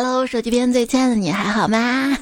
[0.00, 2.16] Hello，手机边最亲爱的你还好吗？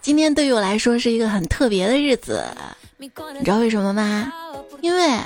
[0.00, 2.42] 今天对于我来说是一个很特别的日子，
[2.98, 3.08] 你
[3.44, 4.32] 知道为什么吗？
[4.80, 5.16] 因为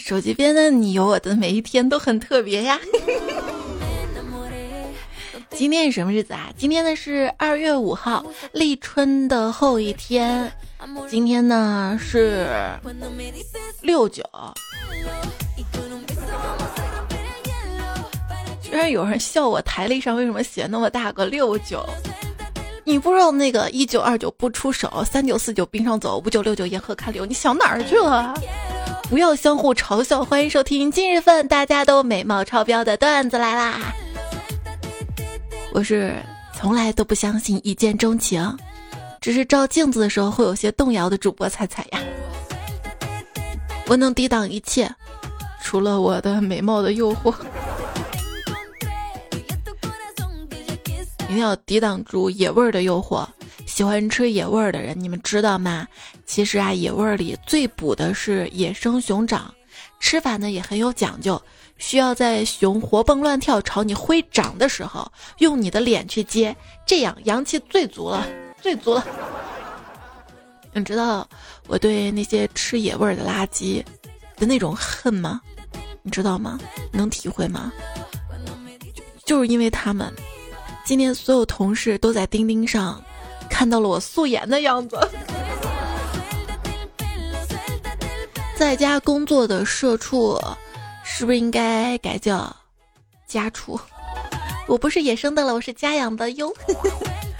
[0.00, 2.80] 手机边的你有我的每一天都很特别呀。
[5.54, 6.50] 今天是什么日子啊？
[6.56, 10.52] 今天呢是二月五号，立春的后一天。
[11.08, 12.44] 今天呢是
[13.82, 14.24] 六九。
[18.70, 21.82] 居然有人笑我台历上为什么写那么大个六九？
[22.84, 28.34] 你不知道那个一九二九不出手，三九四九冰上走，五九六九沿河看柳，你想哪儿去了？
[29.08, 30.22] 不要相互嘲笑。
[30.22, 33.94] 欢迎收听今日份大家都美貌超标的段子来啦！
[35.72, 36.14] 我是
[36.54, 38.54] 从来都不相信一见钟情，
[39.18, 42.00] 只是照镜子的时候会有些动摇的主播彩彩呀。
[43.86, 44.90] 我能抵挡一切，
[45.62, 47.34] 除了我的美貌的诱惑。
[51.28, 53.26] 一定要抵挡住野味儿的诱惑。
[53.66, 55.86] 喜欢吃野味儿的人，你们知道吗？
[56.24, 59.54] 其实啊，野味儿里最补的是野生熊掌。
[60.00, 61.40] 吃法呢也很有讲究，
[61.76, 68.26] 需要在熊活蹦乱跳朝你挥掌的时候，用你的脸去接，这样阳气最足了，
[68.62, 69.04] 最足了。
[70.72, 71.28] 你知道
[71.66, 73.84] 我对那些吃野味儿的垃圾
[74.36, 75.40] 的那种恨吗？
[76.02, 76.58] 你知道吗？
[76.90, 77.70] 能体会吗？
[79.26, 80.10] 就是因为他们。
[80.88, 83.04] 今天所有同事都在钉钉上
[83.50, 84.98] 看到了我素颜的样子。
[88.56, 90.40] 在家工作的社畜
[91.04, 92.56] 是不是应该改叫
[93.26, 93.78] 家畜？
[94.66, 96.50] 我不是野生的了，我是家养的哟。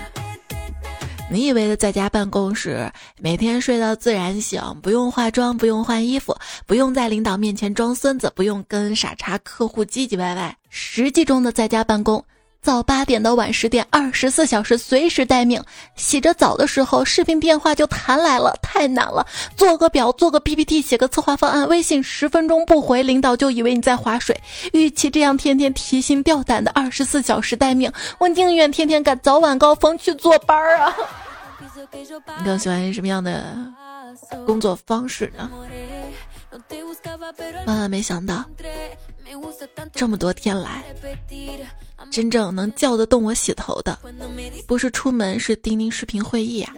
[1.33, 10.55] 你以为的在家办公室每天睡到自然醒，不用化妆，不用换衣服，不用在领导面前装孙子，不用跟傻叉客户唧唧歪歪。
[10.69, 12.23] 实际中的在家办公。
[12.61, 15.63] 早八点到晚十点，二十四小时随时待命。
[15.97, 19.27] 洗着澡的时候，视频电话就弹来了，太难了。
[19.57, 24.39] 做个表，做个 PPT，写个策划方案，微信十分钟不回，领导就以为你在划水。
[24.73, 30.95] 与其这样天天提心吊胆的二十四小时待命，我宁愿天天赶早晚高峰去坐班儿啊！
[32.39, 33.57] 你更喜欢什么样的
[34.45, 35.49] 工作方式呢？
[37.67, 38.45] 万万没想到，
[39.93, 40.85] 这么多天来。
[42.11, 43.99] 真正能叫得动我洗头的，
[44.67, 46.73] 不是出门，是钉钉视频会议啊！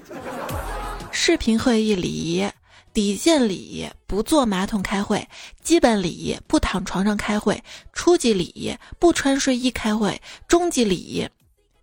[1.12, 2.48] 视频会议礼仪，
[2.92, 5.20] 底线礼仪，不坐马桶开会；
[5.62, 7.54] 基本礼仪，不躺床上开会；
[7.92, 10.10] 初级礼仪，不穿睡衣开会；
[10.48, 11.28] 中级礼仪，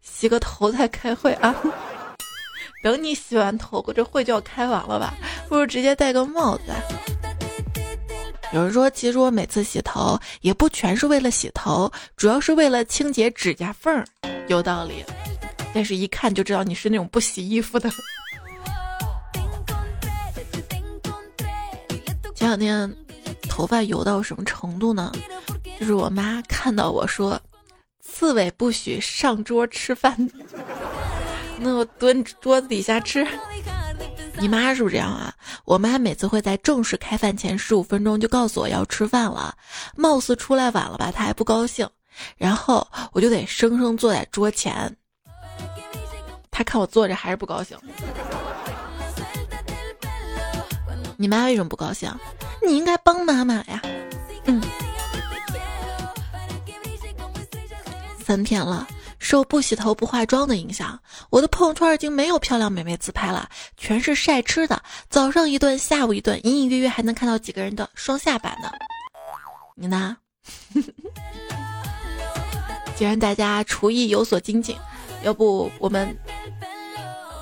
[0.02, 1.56] 洗个头再开会啊！
[2.84, 5.14] 等你洗完头，这会就要开完了吧？
[5.48, 6.64] 不如直接戴个帽子。
[8.54, 14.06] 有人说，其实我每次洗头也不全是为了洗头，主要是为了清洁指甲缝儿，
[14.48, 15.04] 有道理。
[15.74, 17.90] 但是，一看就知道你是那种不洗衣服的。
[22.34, 22.96] 前两天
[23.50, 25.12] 头发油到什么程度呢？
[25.80, 27.40] 就是我妈看到我说
[28.02, 30.16] ：“刺猬不许上桌吃饭。
[31.60, 33.28] ”那我蹲桌子底下吃。
[34.40, 35.34] 你妈是不是这样啊？
[35.66, 39.56] 我妈每次会在正式开饭前十五分钟就告诉我要吃饭了，
[39.96, 41.90] 貌似出来晚了吧，她还不高兴，
[42.38, 44.96] 然后我就得生生坐在桌前。
[46.52, 47.78] 她看我坐着还是不高兴。
[51.18, 52.12] 你妈为什么不高兴？
[52.66, 53.82] 你应该帮妈妈呀。
[54.46, 54.62] 嗯。
[58.24, 58.88] 三天了。
[59.20, 64.82] 受不洗头不化妆的影响，我的朋友圈已经没有漂亮美眉自拍了，全是晒吃的。
[65.10, 68.72] 早上一顿，下午一顿，隐隐约约还能看到几个人的双下巴呢。
[69.76, 70.18] 你呢？
[72.96, 74.78] 既然大家厨艺有所精进，
[75.24, 76.16] 要不我们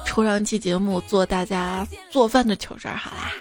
[0.05, 3.31] 抽上期节目做大家做饭的糗事儿好啦。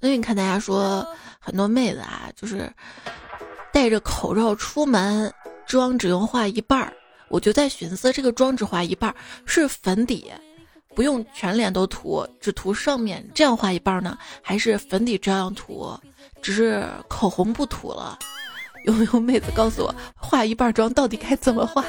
[0.00, 1.06] 所以你看，大家说
[1.40, 2.70] 很多妹子啊，就是。
[3.74, 5.34] 戴着口罩出门，
[5.66, 6.92] 妆只用画一半儿，
[7.28, 10.30] 我就在寻思，这个妆只画一半儿是粉底，
[10.94, 14.16] 不用全脸都涂，只涂上面，这样画一半呢？
[14.40, 15.92] 还是粉底照样涂，
[16.40, 18.16] 只是口红不涂了？
[18.86, 21.84] 有没有妹子告诉我，画一半妆到底该怎么画？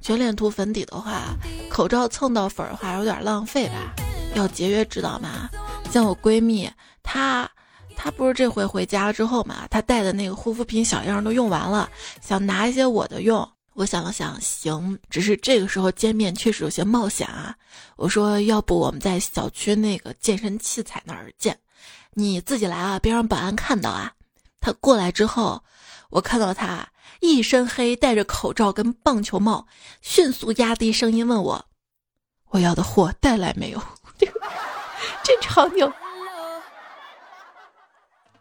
[0.00, 1.36] 全脸涂粉底的话，
[1.70, 3.94] 口罩蹭到粉儿的话有点浪费吧？
[4.34, 5.48] 要节约，知道吗？
[5.92, 6.68] 像我闺蜜。
[7.10, 7.50] 他，
[7.96, 11.88] 他不是这回回家了之后嘛，他带的那个护肤品小样都用完了，
[12.20, 13.50] 想拿一些我的用。
[13.72, 17.56] 我想了想，行，只是这个时候见面确实有些冒险啊。
[17.96, 21.58] 我说，要不我们在小区那个健身器材那儿见，
[22.12, 24.12] 你自己来啊，别让保安看到啊。
[24.60, 25.62] 他过来之后，
[26.10, 26.86] 我看到他
[27.20, 29.66] 一身黑，戴着口罩跟棒球帽，
[30.02, 31.64] 迅速压低声音问我
[32.50, 33.80] ：“我要的货带来没有？”
[35.24, 35.90] 这场景，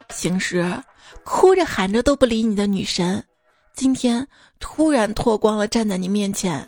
[0.08, 0.66] 平时
[1.24, 3.24] 哭着喊着都不理你的女神，
[3.74, 4.28] 今天
[4.60, 6.68] 突然脱光了站在你面前，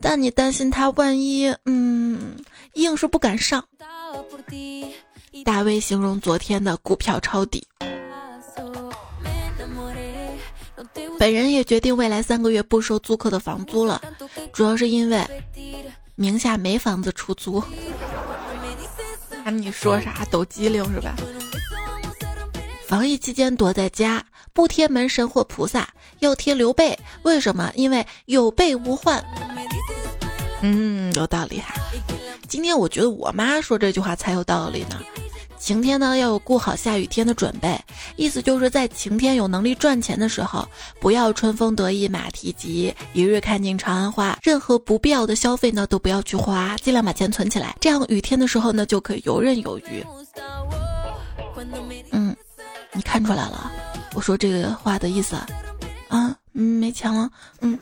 [0.00, 1.54] 但你担心她万一……
[1.64, 2.36] 嗯，
[2.74, 3.64] 硬是不敢上。
[5.44, 7.66] 大卫形容昨天的股票抄底。
[11.18, 14.00] 本人也决定未来三个月不收租客的房租了，
[14.52, 15.26] 主要是因为
[16.14, 17.62] 名下没房子出租。
[19.42, 21.16] 看你说啥抖机灵是吧？
[22.86, 25.88] 防疫期间躲在家，不贴门神或菩萨，
[26.20, 26.96] 要贴刘备。
[27.24, 27.72] 为什么？
[27.74, 29.20] 因为有备无患。
[30.62, 31.74] 嗯，有道理哈。
[32.46, 35.00] 今天我觉得我妈说这句话才有道理呢。
[35.58, 37.76] 晴天呢要有顾好下雨天的准备，
[38.14, 40.64] 意思就是在晴天有能力赚钱的时候，
[41.00, 44.38] 不要春风得意马蹄疾，一日看尽长安花。
[44.44, 50.06] 任何不必要的消费呢都不要去花，尽量把钱存起来，这样雨天的时候呢就可以游刃有余。
[52.12, 52.25] 嗯，
[52.92, 53.70] 你看出来了，
[54.14, 55.46] 我说这个话的意思啊。
[56.08, 57.28] 嗯，没钱了。
[57.60, 57.78] 嗯，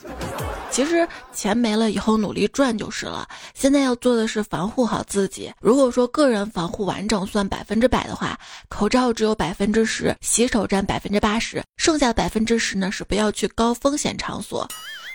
[0.68, 3.28] 其实钱没了以后努力赚就是了。
[3.54, 5.52] 现在要做的是防护好自己。
[5.60, 8.36] 如果说个人防护完整算百分之百的话，
[8.68, 14.66] 口罩只有百分之十，洗手占百分之八十，剩下百分之十呢是不要去高风险场所。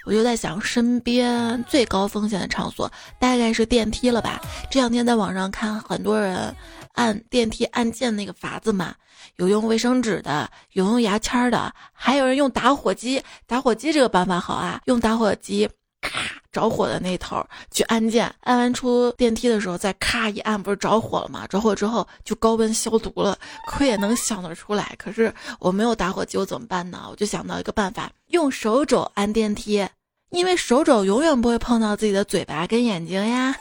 [0.06, 2.90] 我就在想，身边最高风险的场所
[3.20, 4.42] 大概是电梯了吧？
[4.72, 6.56] 这两天在网上看很多人
[6.94, 8.96] 按电梯按键那个法子嘛。
[9.40, 13.24] 有用卫生纸的，有用牙签儿的，还有人用打火机。
[13.48, 15.68] 打火机这个办法好啊，用打火机
[16.02, 16.20] 咔
[16.52, 17.42] 着火的那头
[17.72, 21.48] 去按键，按完出电梯的时候再咔一按，不是着火了吗？
[21.48, 23.38] 着火之后就高温消毒了。
[23.68, 27.08] 亏也能想得出来，可是我没有打火机，我怎么办呢？
[27.10, 29.88] 我就想到一个办法，用手肘按电梯，
[30.32, 33.56] 因为手肘永远不会碰到自己的嘴巴跟眼睛呀。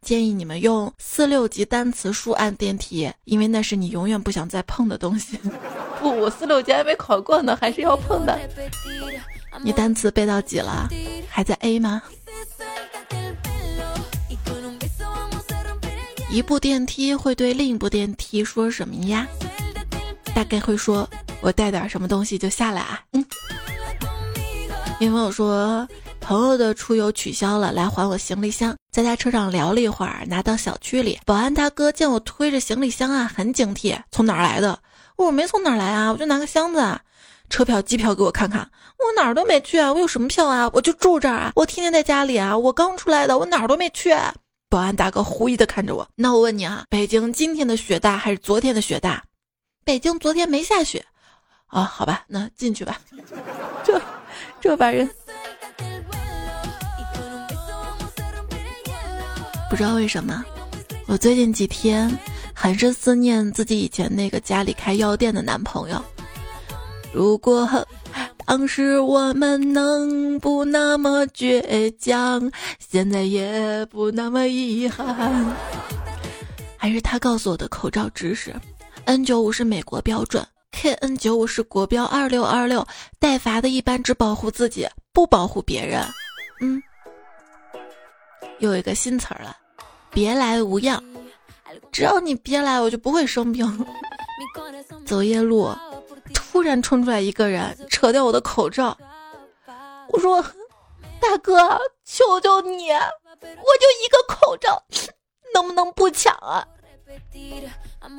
[0.00, 5.38] 建议你们用四六级单词书按电梯，因为那是你永远不想再碰的东西。
[6.00, 8.38] 不，我四六级还没考过呢，还是要碰的。
[9.60, 10.88] 你单词背到几了？
[11.28, 12.02] 还在 A 吗？
[16.30, 19.26] 一部电梯会对另一部电梯说什么呀？
[20.34, 21.08] 大概会说
[21.42, 23.24] ：“我带点什么东西就下来啊。”嗯。
[25.00, 25.86] 因为我说。
[26.28, 28.76] 朋友的出游取消了，来还我行李箱。
[28.92, 33.98] 在他车上聊了一会儿，拿到小区里，保安大哥见我推着行李箱啊，很警惕。
[34.10, 34.78] 从哪儿来的？
[35.16, 36.80] 我没从哪儿来啊，我就拿个箱子。
[36.80, 37.00] 啊。
[37.48, 38.60] 车票、机票给我看看，
[38.98, 40.70] 我哪儿都没去啊，我有什么票啊？
[40.74, 44.14] 我就住这儿啊，我天天在家里啊，我刚出来的，我哪儿都没去。
[44.68, 49.24] 保安大哥狐疑的看着我，那我问你啊，北京今天的雪大还是昨天的雪大？
[49.82, 51.02] 北京昨天没下雪。
[51.68, 53.00] 啊，好吧，那进去吧。
[53.82, 53.98] 这，
[54.60, 55.08] 这把人。
[59.70, 60.44] 不知道为什么，
[61.06, 62.10] 我最近几天
[62.54, 66.02] 很是思念自己以前那个家里开药店的男朋友。
[67.12, 67.68] 如果
[68.46, 75.54] 当时我们能不那么倔强，现在也不那么遗憾。
[76.76, 78.54] 还是他告诉我的口罩知识
[79.04, 82.86] ：N 九五是美国标准，KN 九五是国标二六二六。
[83.18, 86.02] 带罚的一般只保护自己，不保护别人。
[86.60, 86.82] 嗯。
[88.58, 89.56] 又一个新词儿了，
[90.10, 91.02] 别来无恙。
[91.92, 93.86] 只要你别来，我就不会生病。
[95.04, 95.70] 走夜路，
[96.34, 98.96] 突然冲出来一个人，扯掉我的口罩。
[100.08, 100.42] 我说
[101.20, 104.82] ：“大哥，求求你，我就一个口罩，
[105.54, 106.66] 能不能不抢啊？”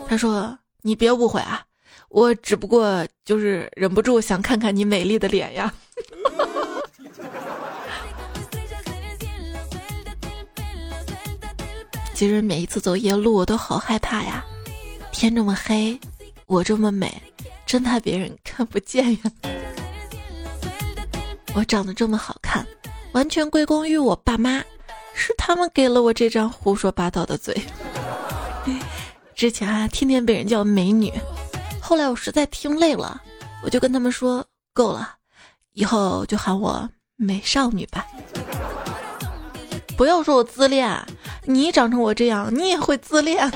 [0.08, 1.64] 他说：“你别误会啊，
[2.10, 5.74] 我只不过就是忍不住想看看你美丽的脸呀。”
[12.20, 14.44] 其实每一次走夜路，我都好害怕呀。
[15.10, 15.98] 天这么黑，
[16.48, 17.10] 我这么美，
[17.66, 19.20] 真怕别人看不见呀。
[21.56, 22.68] 我长得这么好看，
[23.14, 24.62] 完全归功于我爸妈，
[25.14, 27.56] 是他们给了我这张胡说八道的嘴。
[29.34, 31.14] 之前啊，天天被人叫美女，
[31.82, 33.22] 后来我实在听累了，
[33.64, 35.16] 我就跟他们说够了，
[35.72, 38.06] 以后就喊我美少女吧。
[40.00, 40.90] 不要说我自恋。
[41.44, 43.52] 你长成我这样，你也会自恋。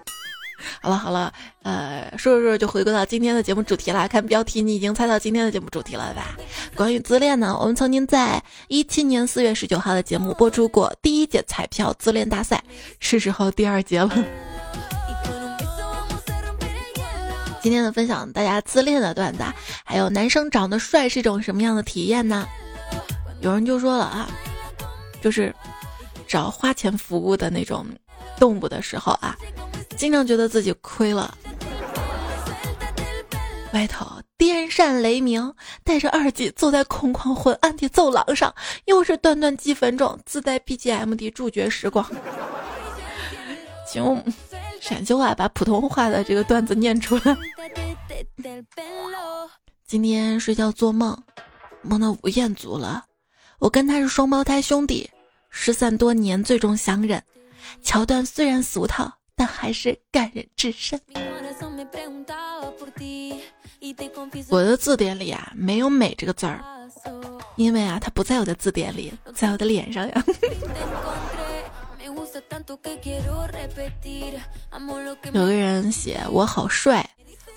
[0.80, 1.30] 好了好了，
[1.64, 4.08] 呃，说着说着就回归到今天的节目主题了。
[4.08, 6.34] 看标题，你已经猜到今天的节目主题了吧？
[6.74, 12.64] 关于自恋呢，我们曾经在一七年四月十九号的节目播出过第一届彩票自恋大赛，
[12.98, 14.10] 是时候第二节了。
[17.60, 19.44] 今天的分享，大家自恋的段子，
[19.84, 22.48] 还有男生长得帅是一种什么样的体验呢？
[23.42, 24.26] 有人就说了啊，
[25.20, 25.54] 就是
[26.32, 27.86] 找花钱服务的那种
[28.38, 29.36] 动物的时候啊，
[29.98, 31.36] 经常觉得自己亏了。
[33.74, 34.06] 外头
[34.38, 38.54] 电闪雷鸣，带着耳机坐在空旷昏暗的走廊上，
[38.86, 42.02] 又是短短几分钟，自带 BGM 的主角时光。
[43.86, 44.24] 请用
[44.80, 47.36] 陕西话把普通话的这个段子念出来。
[49.86, 51.14] 今天睡觉做梦，
[51.82, 53.04] 梦到吴彦祖了。
[53.58, 55.10] 我跟他是双胞胎兄弟，
[55.52, 57.22] 失散多年，最终相认。
[57.82, 61.00] 桥段虽然俗套，但还是感人至深。
[64.48, 66.64] 我的字典里啊，没有“美”这个字儿，
[67.56, 70.24] 因为啊，它不在我的字典里，在我的脸上呀。
[75.32, 77.08] 有个人写我好帅，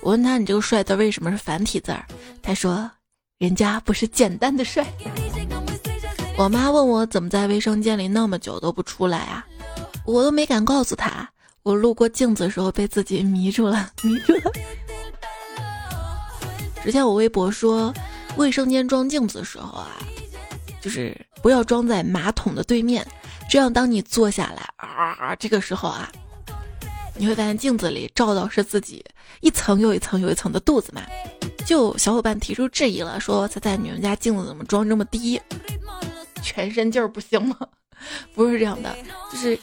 [0.02, 2.06] 我问他你这个帅字为什么是繁体字儿？
[2.42, 2.92] 他说
[3.38, 4.86] 人家不是简单的帅。
[6.38, 9.46] 我妈问我怎么在卫生间里那么久都不出来啊？
[10.06, 11.27] 我都没敢告诉她，
[11.63, 14.51] 我路过镜子的时候被自己迷住了， 迷住了。
[16.84, 17.94] 之前我微博说，
[18.36, 19.88] 卫生间装镜子的时候啊，
[20.82, 23.08] 就是不要装在马桶的对面。
[23.50, 26.12] 这样，当你坐下来啊，这个时候啊，
[27.15, 29.04] 你会发现镜子里照到是自己
[29.39, 31.01] 一层又一层又一层的肚子嘛。
[31.65, 35.42] 就小伙伴提出质疑了，说：“猜猜你们家镜子怎么装这么低？
[36.46, 37.58] 全身劲儿不行吗？”
[38.36, 38.96] 不是这样的，
[39.32, 39.58] 就是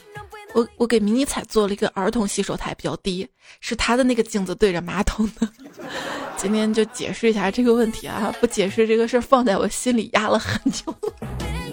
[0.53, 3.27] 我我给迷你彩做了一个儿童洗手台，比较低，
[3.61, 5.47] 是他的那个镜子对着马桶的。
[6.35, 10.93] 今天就解释一下这个问题啊，不解释这个事儿放在我心里压了很久。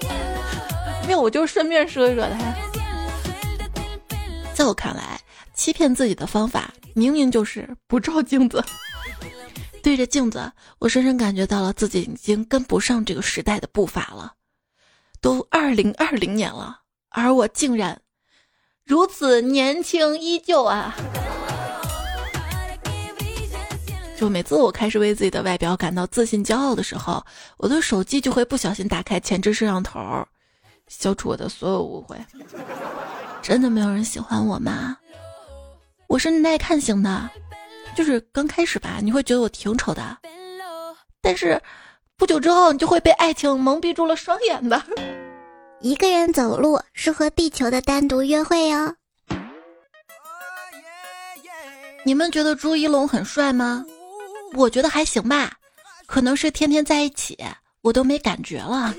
[1.06, 2.54] 没有我就顺便说一说他，
[4.54, 5.18] 在我看来，
[5.54, 8.62] 欺骗自己的方法明明就是不照镜子。
[9.82, 14.34] 对着镜子，我深深感觉到了自己已经跟不上这个时代的步伐了。
[15.20, 18.00] 都二零二零年了，而我竟然
[18.84, 20.94] 如此年轻依旧啊！
[24.16, 27.24] 就每次我开始为自己的外表感到自信骄傲的时候，
[27.56, 30.00] 我的手机就会不小心打开前置摄像头。
[30.88, 32.16] 消除我的所有误会，
[33.40, 34.96] 真的没有人喜欢我吗？
[36.08, 37.30] 我是耐看型的，
[37.94, 40.18] 就是刚开始吧，你会觉得我挺丑的，
[41.22, 41.62] 但是
[42.20, 44.80] 不久之后，你就会被爱情蒙蔽住了双眼的。
[45.80, 48.94] 一个人走路是和地球的单独约会哟。
[52.04, 53.82] 你们觉得朱一龙很帅吗？
[54.52, 55.54] 我觉得还行吧，
[56.06, 57.38] 可能是天天在一起，
[57.80, 58.94] 我都没感觉了。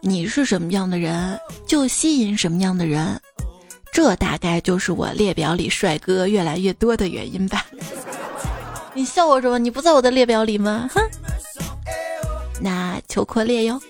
[0.00, 3.20] 你是什么样的人，就吸引什么样的人，
[3.92, 7.64] 这大概就是我列表里帅哥越来越多的原因吧。
[8.94, 9.58] 你笑我什么？
[9.58, 10.88] 你不在我的列表里吗？
[10.94, 11.02] 哼，
[12.60, 13.80] 那求扩列哟。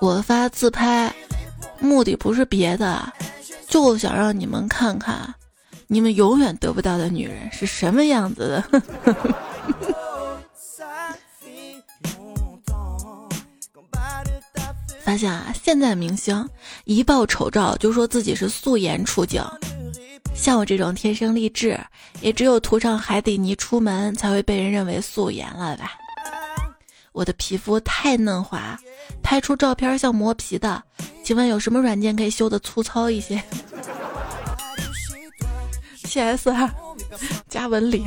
[0.00, 1.14] 我发自拍，
[1.78, 3.12] 目的不是别的，
[3.68, 5.32] 就想让你们看看，
[5.86, 8.82] 你们永远得不到的女人是什么样子的。
[15.02, 16.48] 发现啊，现在明星
[16.84, 19.42] 一爆丑照就说自己是素颜出镜，
[20.40, 21.78] 像我这种天生丽质，
[22.22, 25.92] 也只有涂上海底泥出门才会被人认为素颜了吧？
[27.12, 28.74] 我的皮肤太嫩滑，
[29.22, 30.82] 拍出照片像磨皮的，
[31.22, 33.42] 请问有什么软件可以修的粗糙一些？
[36.04, 36.48] P.S.
[36.48, 36.74] 啊，
[37.50, 38.02] 加纹理，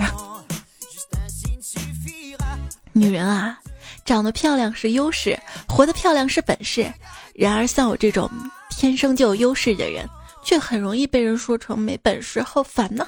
[2.94, 3.60] 女人啊。
[4.06, 6.92] 长得漂亮是优势，活得漂亮是本事。
[7.36, 8.30] 然而，像我这种
[8.72, 10.06] 天生就有优势的人，
[10.44, 13.08] 却很容易被人说成没本事，好烦呐！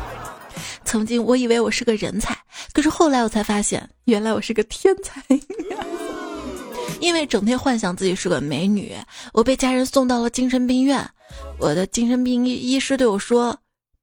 [0.84, 2.36] 曾经我以为我是个人才，
[2.72, 5.22] 可是后来我才发现，原来我是个天才。
[7.00, 8.94] 因为整天幻想自己是个美女，
[9.32, 11.08] 我被家人送到了精神病院。
[11.58, 13.56] 我的精神病医医师对我说：“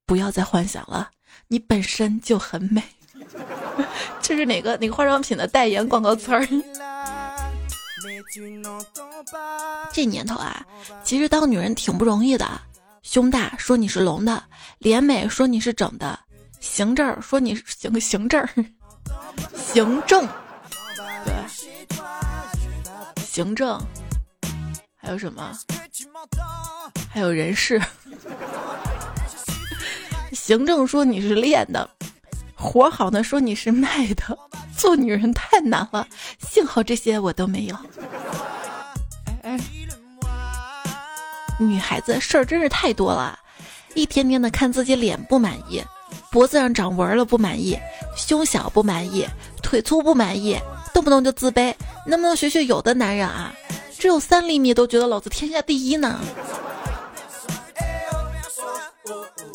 [0.08, 1.10] 不要再幻想了，
[1.50, 2.82] 你本身就很美。
[4.22, 6.48] ”这是哪个哪个化妆品的代言广告词儿？
[9.94, 10.66] 这年头啊，
[11.04, 12.48] 其实当女人挺不容易的。
[13.02, 14.44] 胸大说你是隆的，
[14.80, 16.20] 脸美说你是整的，
[16.60, 18.46] 行正说你是行行正，
[19.56, 20.28] 行政
[21.24, 21.34] 对，
[23.24, 23.80] 行政
[24.98, 25.58] 还有什么？
[27.10, 27.82] 还有人事。
[30.34, 31.90] 行政说你是练的。
[32.58, 34.38] 活好呢，说你是卖的，
[34.76, 36.08] 做女人太难了，
[36.40, 37.76] 幸好这些我都没有。
[39.44, 39.60] 哎哎，
[41.60, 43.38] 女孩子事儿真是太多了，
[43.94, 45.84] 一天天的看自己脸不满意，
[46.32, 47.78] 脖子上长纹了不满意，
[48.16, 49.26] 胸小不满意，
[49.62, 50.58] 腿粗不满意，
[50.94, 51.74] 动不动就自卑。
[52.06, 53.54] 能不能学学有的男人啊，
[54.00, 56.20] 只有三厘米都觉得老子天下第一呢？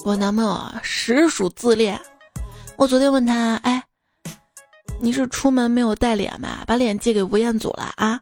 [0.04, 2.00] 我男朋友啊，实属自恋。
[2.82, 3.80] 我昨天问他，哎，
[4.98, 6.64] 你是出门没有带脸吧？
[6.66, 8.20] 把脸借给吴彦祖了啊？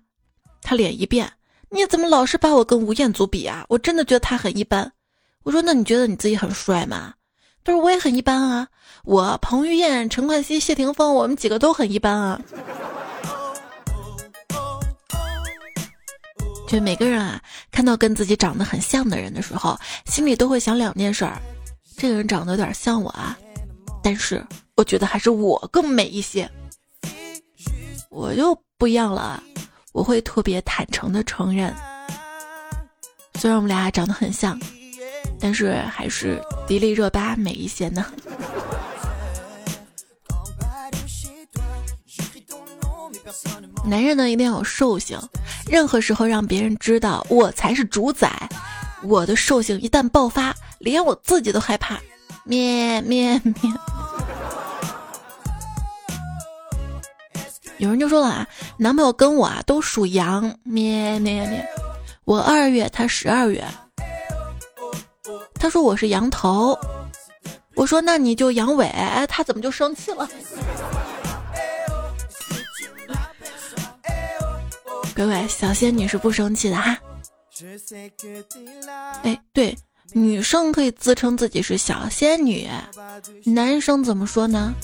[0.60, 1.32] 他脸一变，
[1.70, 3.64] 你怎么老是把我跟吴彦祖比啊？
[3.70, 4.92] 我真的觉得他很一般。
[5.44, 7.14] 我说，那你觉得你自己很帅吗？
[7.64, 8.68] 他说我也很一般啊。
[9.04, 12.38] 我彭于晏、陈冠希、谢霆锋，我们几个都很一般啊。
[16.68, 17.40] 就每个人啊，
[17.70, 19.74] 看到跟自己长得很像的人的时候，
[20.04, 21.40] 心里都会想两件事儿：
[21.96, 23.38] 这个人长得有点像我啊，
[24.02, 24.44] 但是
[24.76, 26.50] 我觉得还是我更美一些。
[28.10, 29.42] 我就不一样了，
[29.92, 31.74] 我会特别坦诚的承认，
[33.34, 34.58] 虽然我们俩长得很像，
[35.38, 38.04] 但是还是迪丽热巴美一些呢。
[43.84, 45.18] 男人呢，一定要有兽性。
[45.68, 48.48] 任何时候让别人知道我才是主宰，
[49.04, 51.98] 我的兽性一旦爆发，连我自己都害怕。
[52.44, 53.54] 咩咩咩。
[57.80, 58.46] 有人就说了啊，
[58.76, 60.54] 男朋友跟我啊都属羊。
[60.64, 61.66] 咩咩咩。
[62.24, 63.64] 我二月，他十二月。
[65.54, 66.78] 他说我是羊头，
[67.76, 68.86] 我说那你就羊尾。
[68.88, 70.28] 哎，他怎么就生气了？
[75.14, 76.98] 各位小仙女是不生气的哈。
[79.22, 79.74] 哎，对，
[80.12, 82.68] 女生可以自称自己是小仙女，
[83.44, 84.74] 男生怎么说呢？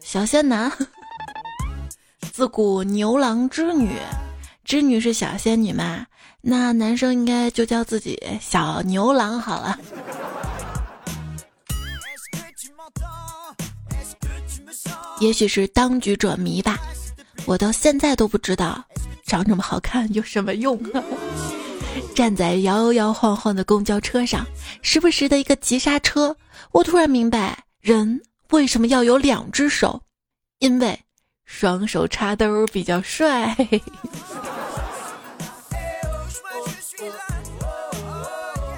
[0.00, 0.70] 小仙男。
[2.36, 3.88] 自古牛郎织女，
[4.62, 6.04] 织女是小仙女嘛？
[6.42, 9.78] 那男生应该就叫自己小牛郎好了。
[15.18, 16.78] 也许是当局者迷吧，
[17.46, 18.84] 我到现在都不知道。
[19.24, 21.02] 长这么好看有什么用啊？
[22.14, 24.44] 站在摇摇晃晃的公交车上，
[24.82, 26.36] 时不时的一个急刹车，
[26.72, 28.20] 我突然明白人
[28.50, 30.02] 为什么要有两只手，
[30.58, 31.00] 因为
[31.58, 33.56] 双手插兜比较帅。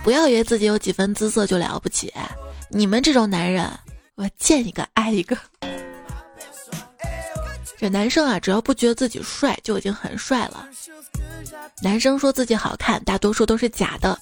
[0.05, 2.15] 不要以为自己有几分姿色就了不起，
[2.71, 3.69] 你们这种男人，
[4.15, 5.37] 我见一个爱一个。
[7.77, 10.65] 这男生啊，只要不觉得自己帅，就已经很帅了。
[11.83, 14.17] 男生说自己好看，大多数都是假的；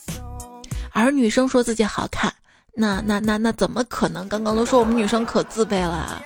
[0.92, 2.32] 而女生说自己好看，
[2.74, 4.26] 那那那那怎么可能？
[4.30, 6.22] 刚刚都说我们女生可自卑了。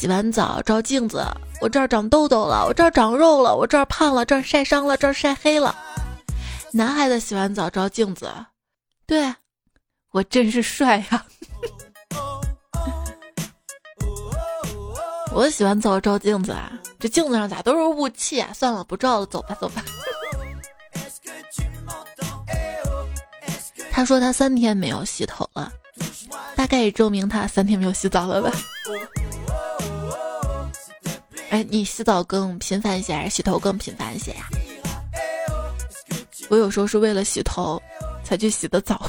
[0.00, 1.22] 洗完澡照镜子，
[1.60, 5.76] 我这儿长痘痘了，我这儿长肉了，我这儿胖了，这儿晒伤了，这儿晒黑了。
[6.72, 8.32] 男孩子洗完澡照镜子，
[9.04, 9.30] 对
[10.12, 11.26] 我真是帅呀。
[15.34, 18.50] 我洗完澡照镜子啊，这镜子上咋都是雾气啊？
[18.54, 19.84] 算了，不照了，走吧，走吧。
[23.92, 25.70] 他说他三天没有洗头了，
[26.56, 28.50] 大概也证明他三天没有洗澡了吧？
[31.50, 34.48] 哎，你洗澡更频繁一些，还是洗头更频繁一些呀？
[36.48, 37.80] 我有时候是为了洗头
[38.24, 39.08] 才去洗的澡。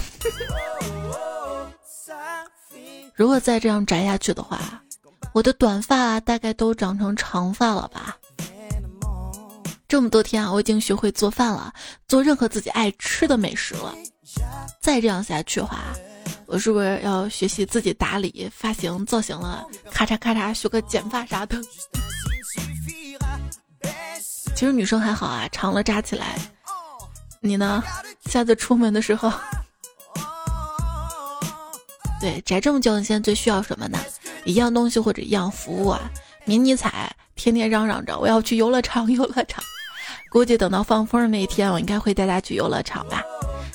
[3.15, 4.60] 如果再这样宅下去的话。
[5.34, 8.17] 我的短发大概都长成长发了吧？
[9.88, 11.73] 这么多天啊，我已经学会做饭了，
[12.06, 13.95] 做任何自己爱吃的美食了。
[14.82, 15.86] 再这样下去的话，
[16.47, 19.65] 我是不是要学习自己打理发型造型了？
[19.89, 21.56] 咔嚓咔嚓，学个剪发啥的。
[24.56, 26.38] 其实女生还好啊，长了扎起来。
[27.39, 27.84] 你呢？
[28.25, 29.32] 下次出门的时候，
[32.19, 33.97] 对，宅这么久，你现在最需要什么呢？
[34.45, 35.99] 一样东西或者一样服务啊，
[36.45, 39.63] 迷你彩天天嚷嚷着我要去游乐场，游乐场。
[40.30, 43.23] 估计等到放风的那一天，我应该会带他去游乐场吧。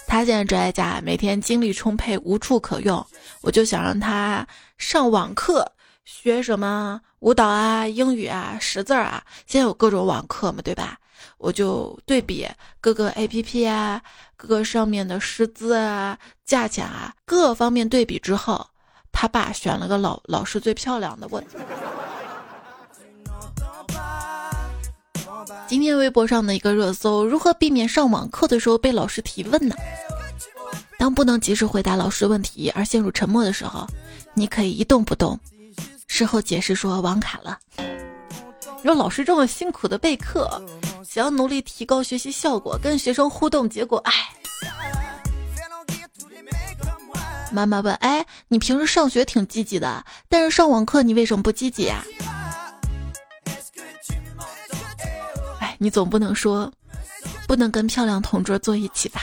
[0.07, 3.05] 他现在宅在家，每天精力充沛，无处可用。
[3.43, 4.47] 我就想让他
[4.79, 5.73] 上网课，
[6.05, 9.23] 学什么舞蹈啊、英语啊、识字啊。
[9.47, 10.99] 现在有各种网课嘛，对吧？
[11.39, 12.47] 我就对比
[12.81, 14.01] 各个 A P P 啊，
[14.37, 18.67] 各个上面的师资啊、价钱啊，各方面对比之后。
[19.19, 21.43] 他爸选了个老老师最漂亮的我。
[25.67, 29.75] 今天微博上的一个热搜：如何避免上网课的时候被老师提问呢？
[30.99, 33.87] 当不能及时回答老师问题而陷入沉默的时候，
[34.35, 35.41] 你可以一动不动，
[36.07, 37.59] 事后解释说网卡了。
[38.83, 40.63] 说老师这么辛苦的备课，
[41.05, 44.13] 想要努力提高学习效果，跟学生互动，结果唉。
[47.53, 52.05] 妈妈问：“哎，你平时上学挺积极的，但是上网课你为什么不积极啊？”
[55.61, 56.71] 哎，你总不能说
[57.47, 59.23] 不能跟漂亮同桌坐一起吧？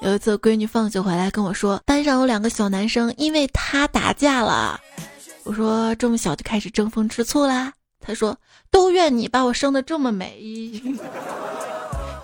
[0.00, 4.80] 有一次，闺女放学回来跟我说，班上有两个小男生因为她打架了。
[5.44, 8.36] 我说：“这么小就开始争风吃醋啦？”他说
[8.70, 10.42] ：“都怨你把我生的这么美。”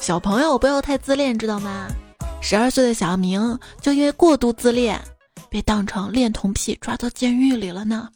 [0.00, 1.88] 小朋友不要太自恋，知道吗？
[2.40, 4.98] 十二岁的小明就因为过度自恋，
[5.50, 8.08] 被当成恋童癖抓到监狱里了呢。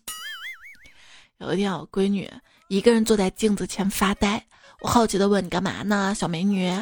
[1.38, 2.30] 有一天，我闺女
[2.68, 4.42] 一个人坐在镜子前发呆，
[4.80, 6.72] 我好奇的问：“你干嘛呢，小美女？”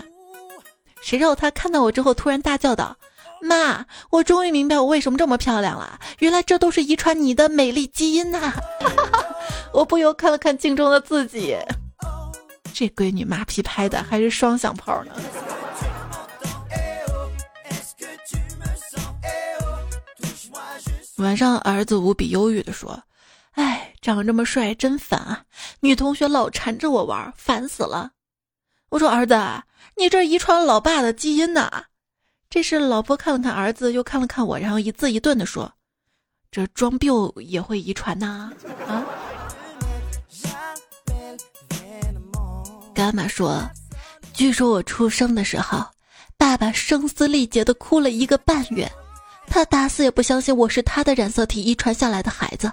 [1.03, 2.97] 谁知道她看到我之后，突然大叫道
[3.43, 5.99] ：“妈，我终于明白我为什么这么漂亮了！
[6.21, 8.53] 原来这都是遗传你的美丽基因呐！”
[9.75, 11.57] 我不由看了看镜中的自己。
[12.73, 15.13] 这闺女马屁拍的还是双响炮呢。
[21.19, 23.01] 晚上，儿子无比忧郁的说
[23.55, 25.43] ：“哎，长这么帅真烦啊！
[25.81, 28.11] 女同学老缠着我玩，烦死了。”
[28.91, 29.35] 我说：“儿子，
[29.97, 31.85] 你这遗传老爸的基因呐。”
[32.53, 35.73] 这时，老婆看了看儿子，又看了看我，然后一字一顿的说
[36.53, 38.53] ：“这装逼也会遗传呐？”
[38.87, 39.03] 啊。
[42.95, 43.67] 干妈说
[44.37, 45.83] ：“据说我出生的时候，
[46.37, 48.87] 爸爸声嘶力竭的哭了一个半月，
[49.47, 52.71] 他打死也不相信我是他的染色体遗传下来的孩子。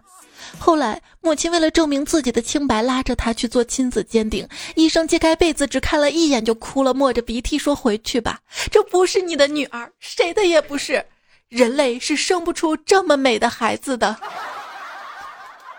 [0.58, 4.48] 后来，母亲为了证明自己的清白，拉着他去做亲子鉴定。
[4.76, 8.40] 医生揭开被子，只看了一眼就哭了，抹着鼻涕说：‘回去吧，
[8.72, 11.06] 这不是你的女儿，谁的也不是。
[11.50, 14.16] 人类是生不出这么美的孩子的。’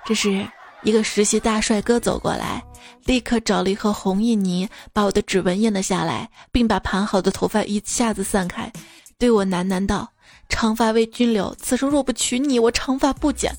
[0.07, 0.47] 这时
[0.83, 2.63] 一个实习大帅哥走过来。”
[3.07, 8.71] 立刻找了一盒红印泥，把我的指纹印了下来，并把盘好的头发一下子散开，
[9.19, 10.13] 对我喃喃道
[10.51, 13.53] ：“长发为君留，此生若不娶你，我长发不剪。”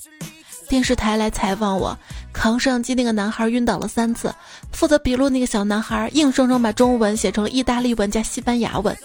[0.71, 1.97] 电视台来采访我，
[2.31, 4.33] 扛摄像机那个男孩晕倒了三次，
[4.71, 8.97] 负责笔录那个小男孩硬生生把中文写成了意大利文加西班牙文。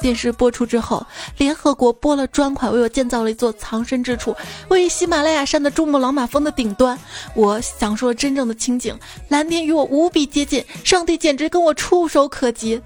[0.00, 4.34] 电视播出之后，联合国拨了专款为我建造了一座藏身之处，
[4.68, 6.98] 位于喜马拉雅山的珠穆朗玛峰的顶端。
[7.34, 12.80] 我享受了真正的清静，蓝天与我无比接近，上帝简直跟我触手可及。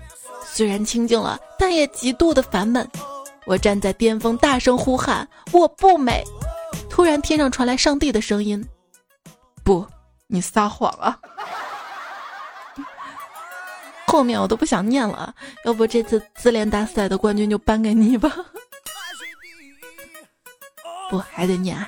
[0.44, 2.84] 虽然清静了，但也极度的烦闷。
[3.46, 6.24] 我站在巅峰，大声呼喊：“我不美！”
[6.98, 8.68] 突然，天上传来上帝的声音
[9.62, 9.86] ：“不，
[10.26, 11.16] 你撒谎啊！”
[14.08, 15.32] 后面我都不想念了，
[15.64, 18.34] 要不这次自恋大赛的冠军就颁给你吧。
[21.08, 21.78] 不，还得念。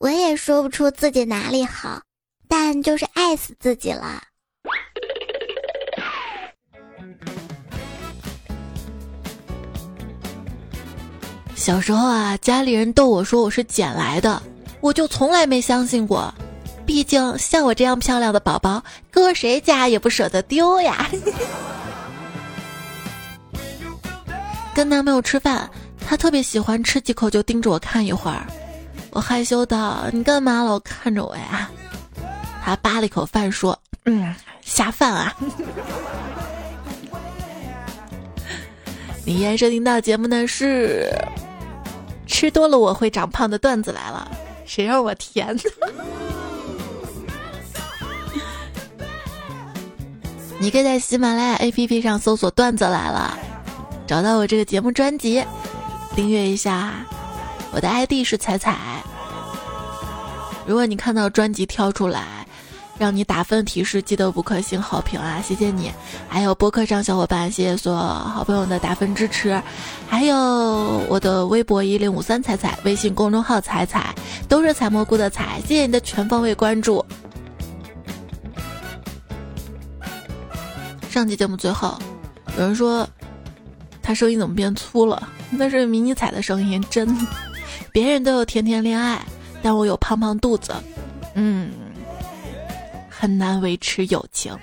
[0.00, 2.02] 我也说不出自己哪里好，
[2.48, 4.20] 但就是爱死自己了。
[11.56, 14.40] 小时候啊，家里人逗我说我是捡来的，
[14.80, 16.32] 我就从来没相信过。
[16.84, 21.10] 毕竟像我这样漂亮的宝宝，搁谁家也不舍得丢呀。
[24.72, 25.68] 跟男朋友吃饭，
[26.06, 28.46] 他特别喜欢吃几口就盯着我看一会儿，
[29.10, 31.68] 我害羞道：“你干嘛老看着我呀？”
[32.62, 35.34] 他扒了一口饭说：“嗯，下饭啊。
[39.24, 41.10] ”你现在收听到节目呢是
[42.26, 44.28] 吃多了我会长胖的段子来了，
[44.66, 45.62] 谁让我甜呢？
[50.58, 53.38] 你可以在喜马拉雅 APP 上搜索“段子来了”，
[54.06, 55.44] 找到我这个节目专辑，
[56.14, 56.94] 订阅一下。
[57.72, 59.02] 我的 ID 是彩彩。
[60.66, 62.45] 如果你看到专辑跳出来，
[62.98, 65.92] 让你打分提示，记得五颗星好评啊，谢谢你。
[66.28, 69.60] 还有播客上小伙伴，谢谢所有好朋友的打分支持。
[70.08, 70.36] 还有
[71.08, 74.14] 我的微博一零五三彩彩，微信公众号彩彩，
[74.48, 77.04] 都是采蘑菇的采，谢谢你的全方位关注。
[81.10, 81.98] 上期节目最后，
[82.58, 83.08] 有人说
[84.02, 85.28] 他声音怎么变粗了？
[85.50, 87.16] 那是迷你彩的声音，真。
[87.92, 89.24] 别人都有甜甜恋爱，
[89.62, 90.74] 但我有胖胖肚子，
[91.34, 91.70] 嗯，
[93.18, 94.54] 很难维持友情，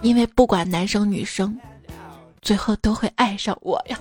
[0.00, 1.54] 因为不管男生女生，
[2.40, 3.98] 最后都会爱上我呀。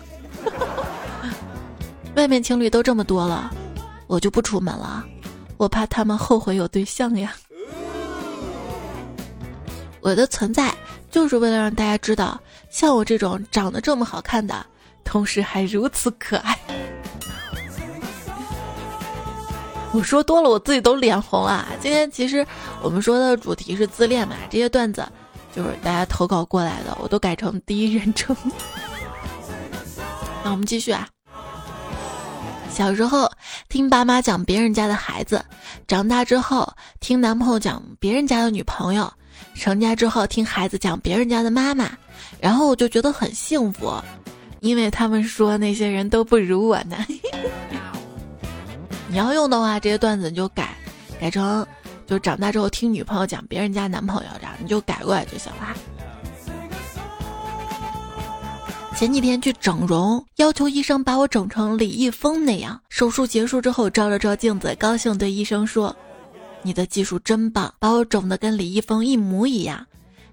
[2.16, 3.52] 外面情侣都这么多了，
[4.08, 5.04] 我就不出门了，
[5.58, 7.36] 我怕他们后悔有对象呀。
[10.00, 10.74] 我的存在。
[11.12, 14.66] 就是为了让大家知道，像我这种长得这么好看的，
[15.04, 16.58] 同时还如此可爱。
[19.94, 21.68] 我说多了，我自己都脸红了。
[21.82, 22.46] 今天其实
[22.82, 25.06] 我们说的主题是自恋嘛，这些段子
[25.54, 28.36] 就是大家投稿过来的，我都改成第一人称。
[30.44, 31.08] 那我们继续啊。
[32.72, 33.30] 小时候
[33.68, 35.44] 听爸妈讲别人家的孩子，
[35.88, 39.12] 长大之后听男朋友讲别人家的女朋友，
[39.56, 41.92] 成家之后听孩子讲别人家的妈妈，
[42.40, 43.94] 然后我就觉得很幸福，
[44.62, 46.96] 因为他们说那些人都不如我呢。
[49.12, 50.74] 你要用的话，这些段子你就改，
[51.20, 51.68] 改成
[52.08, 55.76] 就长大之后听女朋友讲别人家男朋友这样，你就改过来就行了。
[58.96, 62.80] 前几天去整容，要求医生把我整成李易峰那样。
[62.88, 65.94] 手术结束之后，照了照镜子，高兴对医生说
[66.64, 69.86] ：“你的技术真棒，把我整的跟李易峰一模一样。”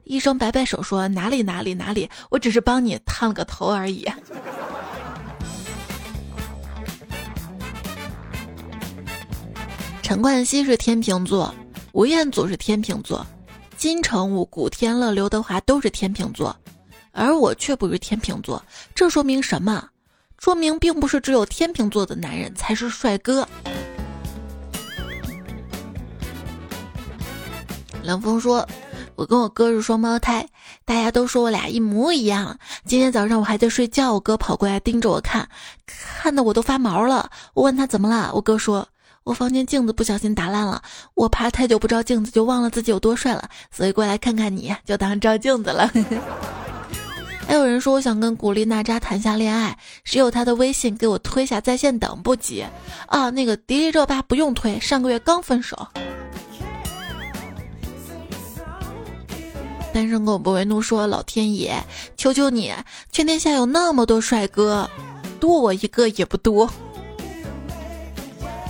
[0.04, 4.06] 医生摆摆手说：“哪里哪里哪里，我只是帮你烫了个头而已。”
[10.08, 11.54] 陈冠希是天秤座，
[11.92, 13.26] 吴彦祖是天秤座，
[13.76, 16.56] 金城武、古天乐、刘德华都是天秤座。
[17.12, 19.86] 而我却不是天秤座，这说明什么？
[20.38, 23.46] 说明并不是只有天秤座的男人才是帅哥。
[28.02, 28.66] 冷风说
[29.14, 30.48] ：“我跟我哥是双胞胎，
[30.86, 32.58] 大家都说我俩一模一样。
[32.86, 35.46] 今天早上我还在睡觉，我哥跑过来盯着我看，
[35.84, 37.30] 看得我都发毛了。
[37.52, 38.88] 我问他怎么了，我哥说
[39.28, 40.80] 我房间镜子不小心打烂了，
[41.12, 45.92] 我怕太久不照镜子就忘了自己有多帅了，所以过来看看你就当照镜子了。
[47.46, 52.64] ”还有人说我想跟古力娜扎谈下恋爱，谁有她的微信给我推下在线等不急
[53.06, 53.28] 啊？
[53.28, 55.76] 那个迪丽热巴不用推，上个月刚分手。
[59.92, 61.84] 单身狗不为怒说：“老天爷，
[62.16, 62.72] 求求你，
[63.12, 64.88] 全天下有那么多帅哥，
[65.38, 66.70] 多我一个也不多。”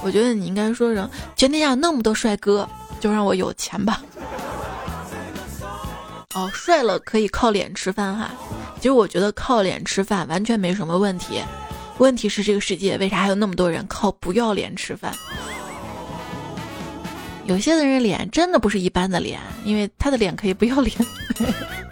[0.03, 2.69] 我觉得你应该说声：“全天下那么多帅哥，
[3.01, 4.03] 就让我有钱吧。”
[6.35, 8.31] 哦，帅了可以靠脸吃饭哈。
[8.77, 11.43] 其实我觉得靠脸吃饭完全没什么问题，
[11.99, 15.13] 问题是这个世界为啥还有那么多人靠不要脸吃饭？
[17.45, 20.95] 有些的人脸真的不是一般的脸，因为他的脸可以不要脸。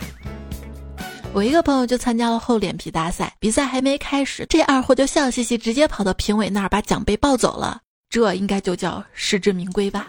[1.33, 10.09] 我一个朋友就参加了厚脸皮大赛，比赛还没开始，这二货就笑嘻嘻直接跑到评委那儿把奖杯抱走了，这应该就叫实至名归吧。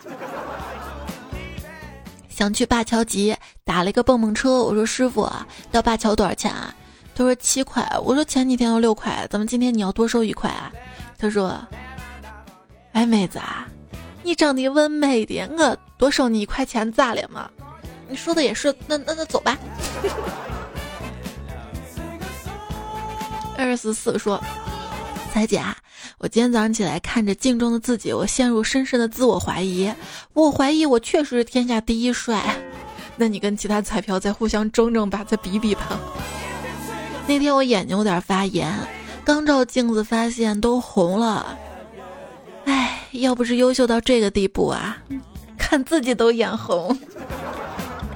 [2.29, 4.61] 想去灞桥集，打了一个蹦蹦车。
[4.63, 5.27] 我说师傅，
[5.71, 6.73] 到灞桥多少钱啊？
[7.15, 7.83] 他说七块。
[8.03, 10.71] 我说前几天都六块，怎么今天你要多收一块啊？
[11.17, 11.59] 他说，
[12.91, 13.67] 哎妹子啊，
[14.21, 17.49] 你长得温美的，我多收你一块钱咋了嘛？
[18.07, 19.57] 你说的也是，那那那走吧。
[23.57, 24.39] 二十四说，
[25.33, 25.59] 彩姐。
[26.17, 29.91] 我今天早上起来看着镜中的自己，我陷入深深的自我怀疑。
[30.33, 32.43] 我怀疑我确实是天下第一帅。
[33.15, 35.99] 那你跟其他彩票再互相争争吧，再比比吧。
[37.27, 38.71] 那天我眼睛有点发炎，
[39.23, 41.57] 刚照镜子发现都红了。
[42.65, 44.97] 哎，要不是优秀到这个地步啊，
[45.57, 46.97] 看自己都眼红。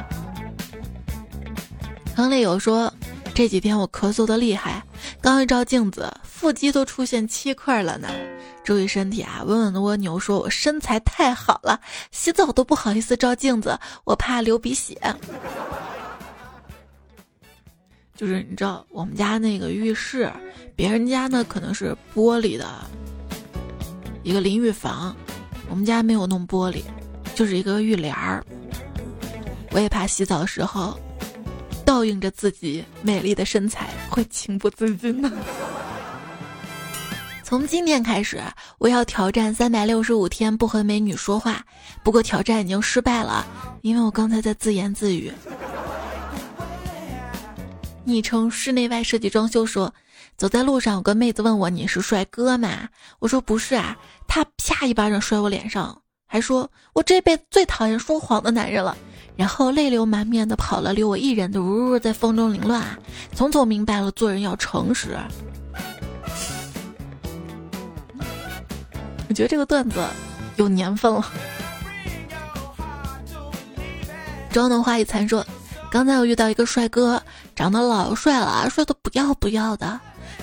[2.16, 2.92] 亨利友说。
[3.34, 4.84] 这几天我咳嗽的厉害，
[5.20, 8.08] 刚一照镜子，腹肌都出现七块了呢。
[8.64, 11.80] 注意身体啊，稳稳的蜗牛说：“我身材太好了，
[12.12, 14.96] 洗澡都不好意思照镜子，我怕流鼻血。”
[18.16, 20.32] 就是你知道，我们家那个浴室，
[20.76, 22.68] 别人家呢可能是玻璃的
[24.22, 25.16] 一个淋浴房，
[25.70, 26.84] 我们家没有弄玻璃，
[27.34, 28.46] 就是一个浴帘儿。
[29.72, 31.00] 我也怕洗澡的时候。
[31.86, 35.32] 倒映着自己美丽的身材，会情不自禁的。
[37.44, 38.42] 从今天开始，
[38.78, 41.66] 我要挑战三百六十五天不和美女说话。
[42.02, 43.46] 不过挑战已经失败了，
[43.82, 45.32] 因为我刚才在自言自语。
[48.06, 49.94] 昵称室内外设计装修说，
[50.38, 52.88] 走在路上有个妹子问我你是帅哥吗？
[53.20, 58.98] 我说不是啊，她啪一巴掌摔我脸上，还说我这辈子最讨厌说谎的男人了。
[59.36, 62.84] 然后泪流满面的跑了，留我一人的呜呜在风中凌乱。
[63.34, 65.18] 从此我明白了，做人要诚实。
[69.30, 70.04] 我觉得这个段子
[70.58, 71.26] 有年份了。
[74.52, 75.46] 妆能花一餐说，
[75.90, 77.22] 刚才我遇到一个帅哥，
[77.56, 79.98] 长得老帅了，帅的不要不要的，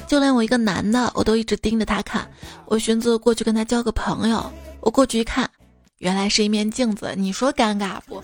[0.06, 2.26] 就连我一个男的，我都一直盯着他看。
[2.64, 5.50] 我寻思过去跟他交个朋友，我过去一看，
[5.98, 8.22] 原来是一面镜子，你说尴尬不？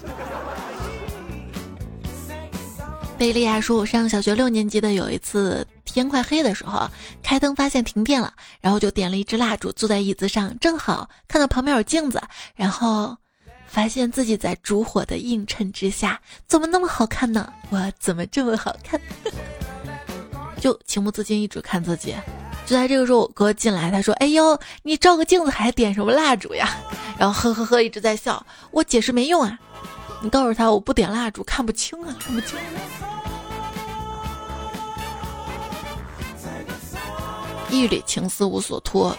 [3.16, 6.88] 贝利亚说：“我上小学六年级的有一次天快黑的时候，
[7.22, 12.20] 开灯发现停电了，然后就点了一支蜡烛，坐在椅子上，正好看到旁边有镜子，
[12.54, 13.16] 然后
[13.66, 17.52] 发现自己在烛火的映衬之下，怎么那么好看呢？
[17.70, 19.00] 我怎么这么好看？
[20.60, 22.14] 就情不自禁一直看自己，
[22.66, 26.68] 就在这个时候，我哥进来，他说：“哎呦，你照个镜子还点什么蜡烛呀？”
[27.16, 28.44] 然后呵呵呵一直在笑。
[28.72, 29.58] 我解释没用啊，
[30.24, 32.58] 你告诉他我不点蜡烛看不清啊，看不清。
[37.68, 39.14] 一缕情丝无所托。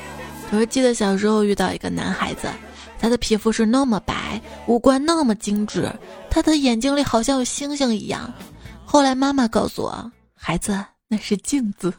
[0.49, 2.49] 我记得小时候遇到一个男孩子，
[2.97, 5.93] 他的皮肤是那么白，五官那么精致，
[6.27, 8.33] 他的眼睛里好像有星星一样。
[8.83, 11.93] 后来妈妈告诉我，孩子那是镜子。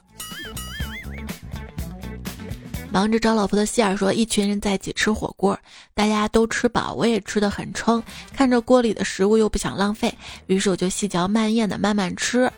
[2.96, 5.59] 忙着找老婆的希尔说，一群人在一起吃火锅，
[5.92, 12.50] 大家都吃饱，我也吃得很撑，看着锅里的食物又不想浪费，于是我就细嚼慢咽的慢慢吃。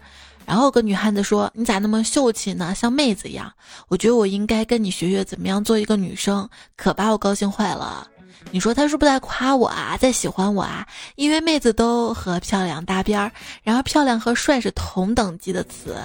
[0.46, 2.72] 然后个女汉子说：“你咋那么秀气呢？
[2.72, 3.52] 像妹子一样。”
[3.90, 8.06] 我觉得我应该跟你学学怎么样做一个女生，可把我高兴坏了。
[8.50, 10.86] 你说他是不是在夸我啊，在喜欢我啊？
[11.16, 13.30] 因为妹子都和漂亮搭边儿，
[13.62, 15.96] 然而漂亮和帅是同等级的词。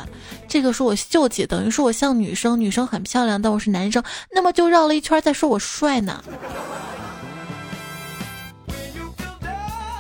[0.48, 6.24] 这个说我秀气，等于说我像女生，女生很漂亮，但我是男生，那么就绕了一圈再说我帅呢？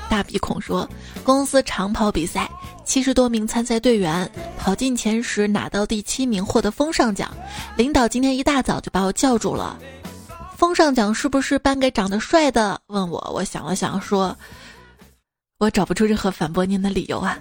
[0.10, 0.88] 大鼻孔说，
[1.24, 2.50] 公司长跑比赛。
[2.86, 7.32] 七十多名参赛队员跑进前十，拿到第七名，获得风尚奖。
[7.78, 9.80] 领导今天一大早就把我叫住了，
[10.63, 12.80] 风尚奖是不是颁给长得帅的？
[12.88, 14.38] 问我，我想了想，说
[15.60, 17.38] ：“我找不出任何反驳您的理由啊。”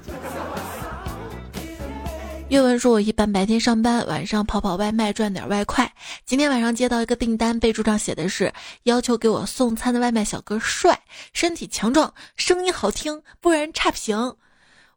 [2.51, 5.89] 岳文说：“我一般白天上班，晚上跑跑外卖赚点外快。
[6.27, 11.01] 今天晚上接到一个订单，备注上写的是要求给我送餐的外卖小哥帅，
[11.33, 14.35] 身体强壮，声音好听，不然差评。”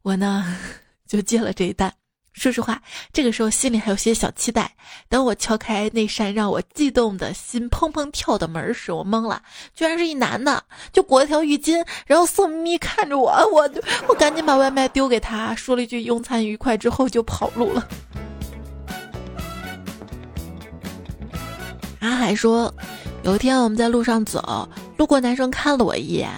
[0.02, 0.58] 我呢，
[1.06, 1.94] 就接了这一单。
[2.36, 2.82] 说实话，
[3.14, 4.70] 这个时候心里还有些小期待。
[5.08, 9.42] 等我敲开那扇让我激动的心砰砰跳的门时，我懵了，
[9.74, 13.32] 居然是一男的，就裹了条浴巾，然后色眯眯看着我。
[13.52, 13.70] 我
[14.10, 17.88] 我赶紧把外卖丢给他，说了一句“用餐愉快”之后就跑路了。
[22.00, 22.72] 阿海说，
[23.24, 24.68] 有一天我们在路上走，
[24.98, 26.30] 路过男生看了我一眼。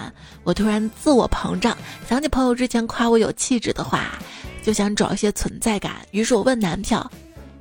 [0.44, 1.76] 我突然自我膨胀，
[2.08, 4.18] 想起朋友之前夸我有气质的话，
[4.68, 5.92] 就想找一些存在感。
[6.10, 7.10] 于是我问男票：“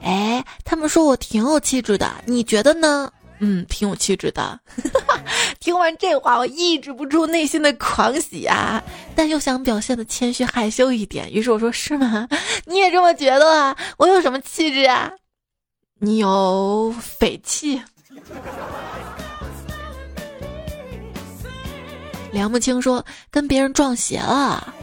[0.03, 4.59] 哎，他们说我挺有气质的，你觉得呢？”“嗯，挺有气质的。
[5.61, 8.83] ”听完这话，我抑制不住内心的狂喜啊，
[9.15, 11.31] 但又想表现的谦虚害羞一点。
[11.31, 12.27] 于是我说：“是吗？
[12.65, 13.73] 你也这么觉得啊？
[13.95, 15.09] 我有什么气质啊？
[15.99, 17.81] 你有匪气。”
[22.33, 24.73] 梁木青说：“跟别人撞鞋了，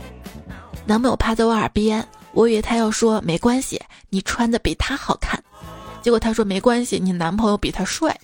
[0.86, 5.42] 男朋友趴在我耳边，我以为他要说没关系，你穿的比他好看，
[6.02, 8.16] 结果他说没关系，你男朋友比他帅。”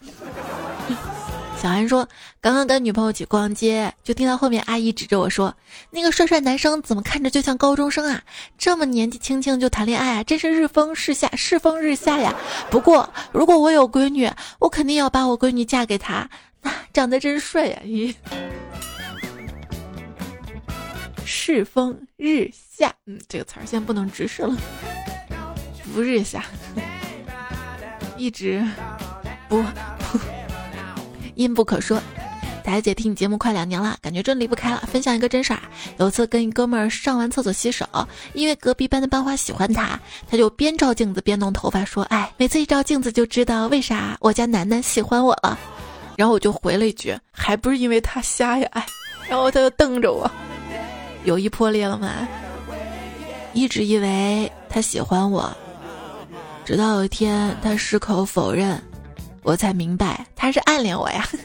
[1.60, 2.08] 小安说
[2.40, 5.54] ：“刚刚跟女朋友一起逛街，就听到后面阿姨指着我说
[5.90, 8.22] ：‘那个帅帅男生怎么看着就像高中生啊？
[8.56, 12.34] 这么年纪轻轻就谈恋爱啊，真是日风日下，世风日下呀！’
[12.70, 16.26] 不过如果我有闺女，我肯定要把我闺女嫁给他，
[16.94, 17.78] 长得真帅呀！
[17.84, 18.14] 咦。”
[21.26, 24.54] 世风日下，嗯，这个词儿现在不能直视了。
[25.94, 26.44] 不日下，
[28.18, 28.62] 一直
[29.48, 29.64] 不
[31.34, 31.98] 阴不可说。
[32.62, 34.86] 大姐听你节目快两年了，感觉真离不开了。
[34.92, 35.60] 分享一个真事儿，
[35.96, 37.86] 有次跟一哥们儿上完厕所洗手，
[38.34, 39.98] 因为隔壁班的班花喜欢他，
[40.30, 45.58] 他就边照镜子边弄头发，说：“哎，每次一照镜子就知道为啥我家楠楠喜欢我了。”
[46.18, 48.86] 然后我就回了一句：“还不是因为他瞎呀！”哎，
[49.26, 50.30] 然后他就瞪着我。
[51.24, 52.26] 友谊破裂了吗？
[53.52, 55.52] 一直以为他喜欢我，
[56.64, 58.80] 直到有一天他矢口否认，
[59.42, 61.28] 我才明白他是暗恋我呀。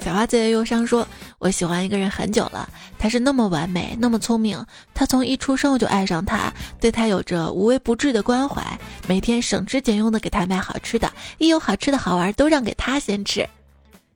[0.00, 1.08] 小花最忧伤说
[1.40, 4.62] ：“我喜欢一个人很久了，他是那么完美，那么聪明。
[4.92, 8.62] 他从一出生我就爱上他，对他有着无微不至的关怀，
[9.08, 13.48] 每天省吃俭用的给他买好吃的，一有好吃的好玩都让给他先吃，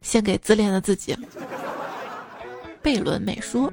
[0.02, 1.16] 献给自恋的自己。”
[2.82, 3.72] 贝伦美说：“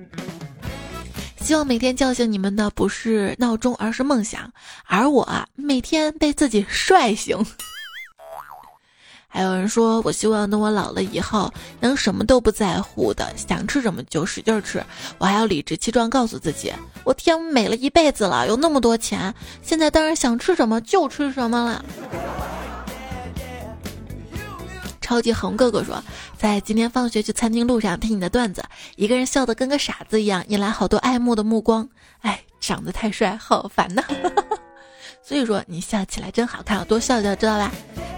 [1.39, 4.51] 希望每天叫醒你们的不是闹钟，而是梦想。
[4.85, 7.37] 而我每天被自己帅醒。
[9.27, 14.81] ”还有人说：“我希望等我老了以后，能什么都不在乎的，想吃什么就使劲吃。
[15.17, 16.73] 我还要理直气壮告诉自己，
[17.03, 21.85] 我天美了一辈子了，有那么多钱，现在当然想吃什么就吃什么了。”
[25.05, 26.03] 超级红哥哥说，
[26.35, 31.87] 在今天放学去餐厅路上听你的段子，一个人笑得跟个傻子一样，引来好多爱慕的目光。
[32.21, 34.03] 哎，长得太帅，好烦呐！
[35.21, 37.71] 所以说你笑起来真好看，多笑笑，知道吧？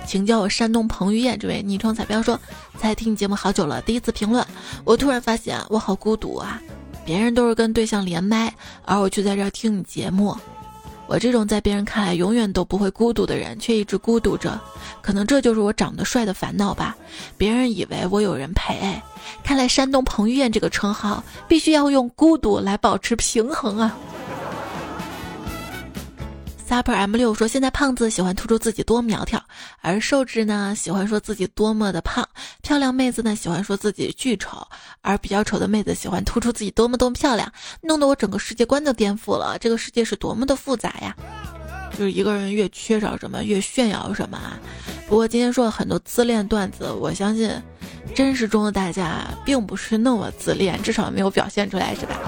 [0.06, 1.38] 请叫我山东彭于晏。
[1.38, 2.40] 这位昵称彩标说，
[2.80, 4.48] 在听你节目好久了，第一次评论，
[4.86, 6.62] 我突然发现我好孤独啊！
[7.04, 8.54] 别人都是跟对象连麦，
[8.86, 10.34] 而我却在这听你节目，
[11.08, 14.60] 我这种在别人看来永远都不会孤独的人，却一直孤独着，
[15.02, 16.96] 可能这就是我长得帅的烦恼吧。
[17.38, 19.02] 别人以为我有人陪，
[19.44, 23.98] 看来山东彭于晏这个称号必须要用孤独来保持平衡啊。
[26.68, 29.42] Super M 六说：“现在胖子喜欢突出自己多苗条，
[29.80, 32.28] 而瘦子呢喜欢说自己多么的胖。
[32.62, 34.68] 漂亮妹子呢喜欢说自己巨丑，
[35.02, 37.50] 而比较丑的妹子喜欢突出自己多么多么漂亮，
[37.82, 39.58] 弄得我整个世界观都颠覆了。
[39.60, 41.16] 这个世界是多么的复杂呀！
[41.98, 44.60] 就是一个人越缺少什么，越炫耀什么啊。
[45.08, 47.50] 不过今天说了很多自恋段子，我相信
[48.14, 52.20] 真实中的大家并不是那么自恋，至少没有表现出来，是吧？”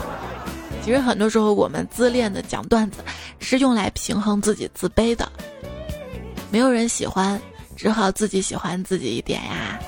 [0.89, 2.97] 其实很多时候，我们自恋的讲段子
[3.37, 5.31] 是用来平衡自己自卑的。
[6.49, 7.39] 没有人喜欢，
[7.75, 9.79] 只好自己喜欢自己一点呀。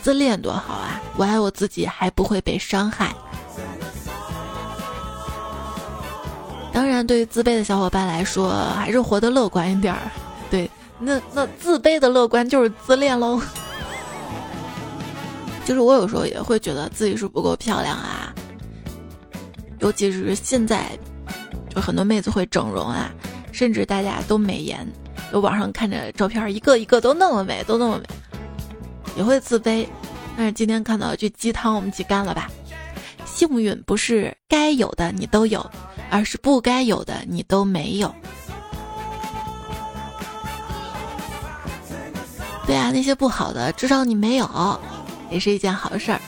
[0.00, 0.98] 自恋多好啊！
[1.18, 3.14] 我爱我自己，还不会被伤害。
[6.72, 10.00] 当然，对于自卑的小伙伴来说，还是活得乐观一点儿。
[10.50, 13.38] 对，那那自卑的乐观就是自恋喽。
[15.66, 18.32] 就是我有时候也会觉得自己是不够漂亮啊。
[19.82, 20.96] 尤其是现在，
[21.68, 23.10] 就很多妹子会整容啊，
[23.50, 24.86] 甚至大家都美颜，
[25.32, 28.04] 有网上看着照片，一个一个都那么美，都那么美，
[29.16, 29.84] 也会自卑。
[30.36, 32.48] 但是今天看到一句鸡汤，我们一起干了吧。
[33.24, 35.68] 幸运不是该有的你都有，
[36.10, 38.14] 而是不该有的你都没有。
[42.64, 44.80] 对啊，那些不好的，至少你没有，
[45.28, 46.20] 也是一件好事儿。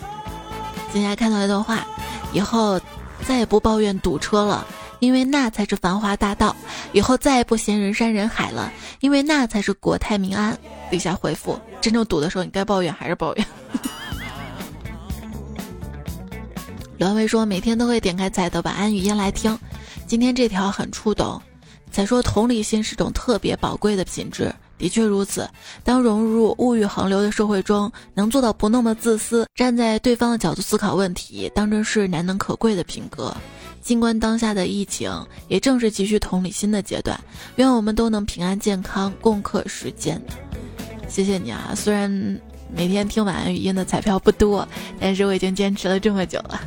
[0.92, 1.86] 今天看到一段话，
[2.32, 2.80] 以后。
[3.26, 4.66] 再也不抱怨堵车了，
[5.00, 6.54] 因为那才是繁华大道。
[6.92, 10.56] 以后再也不嫌人山人海了，因为那才是国泰民安。
[10.90, 13.46] 底下回复：真正堵的时候，你该抱怨还是抱怨？
[16.98, 19.58] 栾威说，每天都会点开彩的晚安语音来听。
[20.06, 21.40] 今天这条很触动。
[21.90, 24.54] 彩说，同理心是种特别宝贵的品质。
[24.76, 25.48] 的确如此，
[25.82, 33.34] 当融入物欲横流的社会中，能做到不那么自私，站在对方的角度思考问题，当真是难能可贵的品格。
[33.80, 35.12] 尽管当下的疫情
[35.46, 37.18] 也正是急需同理心的阶段，
[37.56, 40.20] 愿我们都能平安健康，共克时艰。
[41.06, 41.72] 谢谢你啊！
[41.76, 42.10] 虽然
[42.74, 44.66] 每天听晚安语音的彩票不多，
[44.98, 46.60] 但是我已经坚持了这么久了。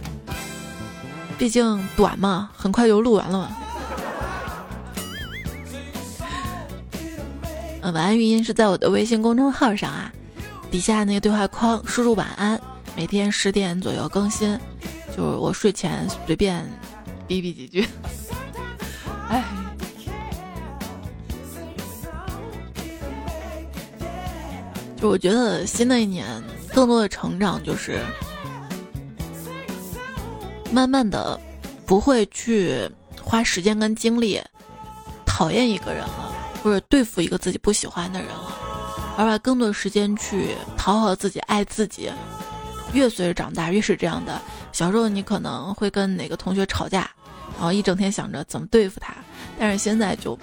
[1.38, 3.58] 毕竟短嘛，很快就录完了嘛。
[7.92, 10.12] 晚安语音是在我的微信公众号上啊，
[10.70, 12.60] 底下那个对话框输入晚安，
[12.98, 14.60] 每天十点左右更新，
[15.16, 16.66] 就是我睡前随便
[17.28, 17.88] 逼逼几句。
[19.30, 19.44] 哎，
[25.02, 26.26] 就我觉得新的一年
[26.74, 28.02] 更多的成长就是
[30.72, 31.40] 慢慢的
[31.86, 32.90] 不会去
[33.22, 34.42] 花时间跟精力
[35.26, 36.27] 讨厌一个人了。
[36.68, 38.54] 或者对付一个自己不喜欢的人了，
[39.18, 42.12] 而把更多时间去讨好自己、爱自己。
[42.92, 44.42] 越随着长大，越是这样的。
[44.74, 47.10] 小时候你可能会跟哪个同学吵架，
[47.56, 49.14] 然后一整天想着怎么对付他，
[49.58, 50.38] 但是现在就，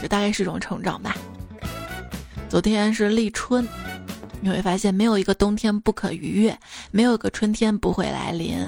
[0.00, 1.16] 就大概是一种成长吧。
[2.48, 3.66] 昨天是立春，
[4.40, 6.56] 你会发现没有一个冬天不可逾越，
[6.92, 8.64] 没有一个春天不会来临。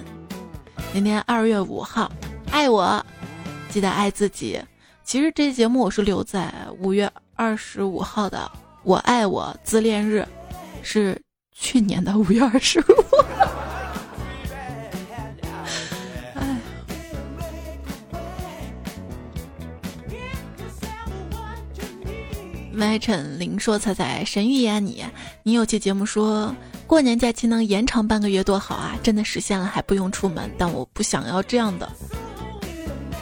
[0.92, 2.11] 今天二月五号，
[2.50, 3.07] 爱我，
[3.68, 4.61] 记得爱自己。
[5.05, 8.50] 其实这节目我是留在五月二十五号的，
[8.82, 10.26] 我爱我自恋日，
[10.82, 11.20] 是
[11.53, 12.84] 去年的五月二十五。
[16.36, 16.57] 哎，
[22.72, 25.05] 麦陈林说：“彩彩神预言你，
[25.42, 26.55] 你有期节目说
[26.86, 31.86] 过年假期能延长半个月多好啊，真的实现了还不用出门，但我不想要这样的。”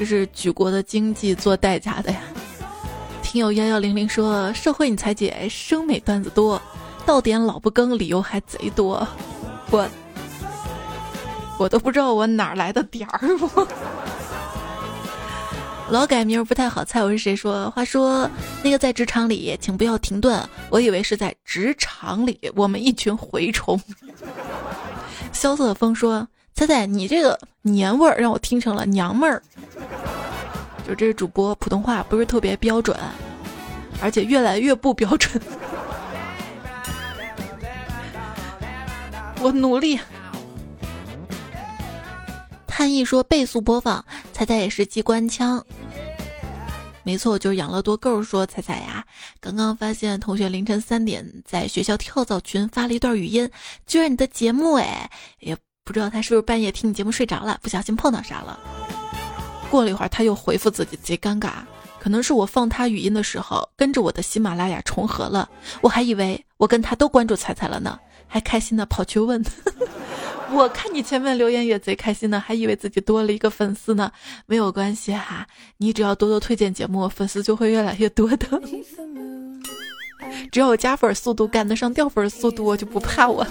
[0.00, 2.22] 这是举国的经济做代价的呀！
[3.22, 6.58] 听友幺幺零零说：“社会你才姐生美段子多，
[7.04, 9.06] 到点老不更，理由还贼多。”
[9.70, 9.86] 我
[11.58, 13.20] 我都不知道我哪来的点儿。
[13.54, 13.68] 我
[15.92, 17.36] 老改名不太好猜我是谁。
[17.36, 18.26] 说话说
[18.62, 20.42] 那个在职场里，请不要停顿。
[20.70, 23.78] 我以为是在职场里，我们一群蛔虫。
[25.30, 26.26] 萧瑟风说。
[26.54, 29.42] 猜猜你这个年味儿让我听成了娘们儿，
[30.86, 32.94] 就这个主播普通话不是特别标准，
[34.02, 35.42] 而且越来越不标准。
[39.40, 39.98] 我努力。
[42.66, 45.64] 探一说倍速播放，猜猜也是机关枪。
[47.02, 49.04] 没错，就是养乐多够说猜猜呀。
[49.40, 53.50] 刚刚发现同学凌晨三点在学校跳蚤群发了一段语音，
[53.86, 55.56] 居然你的节目哎也。
[55.84, 58.58] 不知道他是不是半夜听你节目睡着了，不小心碰到啥了？
[59.70, 61.50] 过了一会儿，他又回复自己，贼尴尬。
[61.98, 65.48] 可能是我放他语音的时候，跟着我的喜马拉雅重合了，
[65.80, 69.44] 我还以为我跟他都关注彩彩了呢，还开心的跑去问。
[70.52, 74.10] 我看你前面留言也贼开心呢，还以为自己多了一个粉丝呢。
[74.46, 78.60] 没有关系哈，你只要多多推荐节目，粉丝就会越来越多的。
[80.50, 83.46] 只要我加粉速度赶得上掉粉速度，我就不怕我。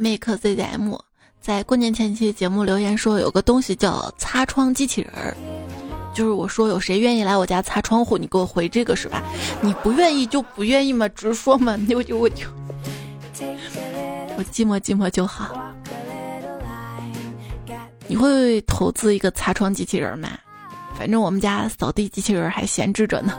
[0.00, 0.98] Make ZM
[1.42, 5.36] 在过年前期节目留言说有个东西叫擦窗机器人儿。
[6.14, 9.22] 就是我说有谁愿意来我家擦窗户，你给我回这个是吧？
[9.60, 12.46] 你不愿意就不愿意嘛，直说嘛，我就我就
[14.38, 15.54] 我寂寞寂寞就好。
[18.06, 20.30] 你会投资一个擦窗机器人吗？
[20.98, 23.38] 反正我们家扫地机器人还闲置着呢。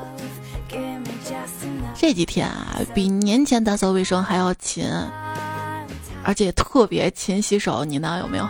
[1.95, 4.86] 这几天啊，比年前打扫卫生还要勤，
[6.24, 7.84] 而且特别勤洗手。
[7.86, 8.19] 你呢？
[8.22, 8.47] 有没有？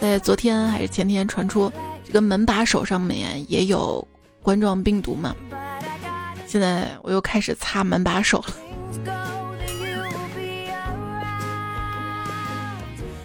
[0.00, 1.72] 在昨天还是前天传出？
[2.04, 4.06] 这个门把手上面也有
[4.42, 5.34] 冠状病毒嘛？
[6.46, 8.54] 现在我又开始擦门把手了。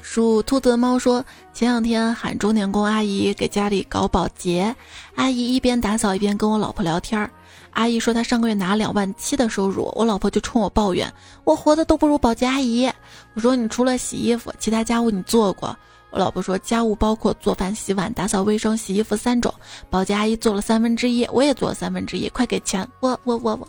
[0.01, 4.76] 属兔子的猫说，前两天喊钟点工阿姨给家里搞保洁，
[5.15, 7.32] 阿姨一边打扫一边跟我老婆聊天儿。
[7.74, 11.11] 阿姨说她上个月拿两万七的收入，我老婆就冲我抱怨，
[11.43, 12.89] 我活的都不如保洁阿姨。
[13.34, 15.76] 我说你除了洗衣服，其他家务你做过？
[16.11, 19.51] 我老婆说，家务包括做饭、洗碗、打扫卫生、洗衣服三种，
[19.89, 22.88] 保洁阿姨做了三分之一，我也做了三分之一，快给钱！
[22.99, 23.67] 我我我我。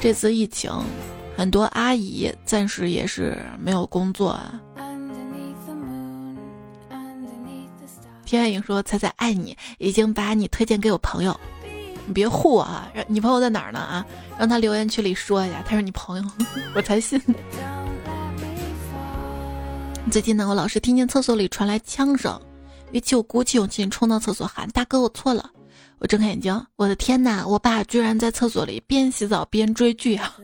[0.00, 0.72] 这次疫情，
[1.36, 4.58] 很多阿姨暂时也是没有工作啊。
[8.24, 11.38] 天爱影说：“彩彩爱你，已经把你推荐给我朋友，
[12.08, 12.90] 你别护我啊！
[13.06, 14.04] 你朋友在哪儿呢啊？
[14.38, 16.24] 让他留言区里说一下，他是你朋友，
[16.74, 17.20] 我才信。”
[20.10, 22.40] 最近呢，我老是听见厕所里传来枪声，
[22.92, 25.50] 于是我鼓起勇气冲到厕所喊：“大哥，我错了！”
[26.00, 30.34] 我睁开眼睛，我的天哪，我爸居然在厕所里边洗澡边追剧啊！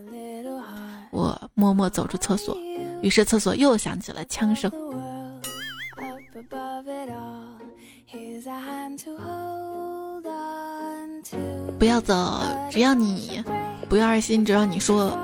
[1.12, 2.55] 我默默走出厕所，
[3.01, 4.71] 于是厕所又响起了枪声。
[11.85, 13.45] 不要走，只要你
[13.91, 15.14] 不要二心，只要你说。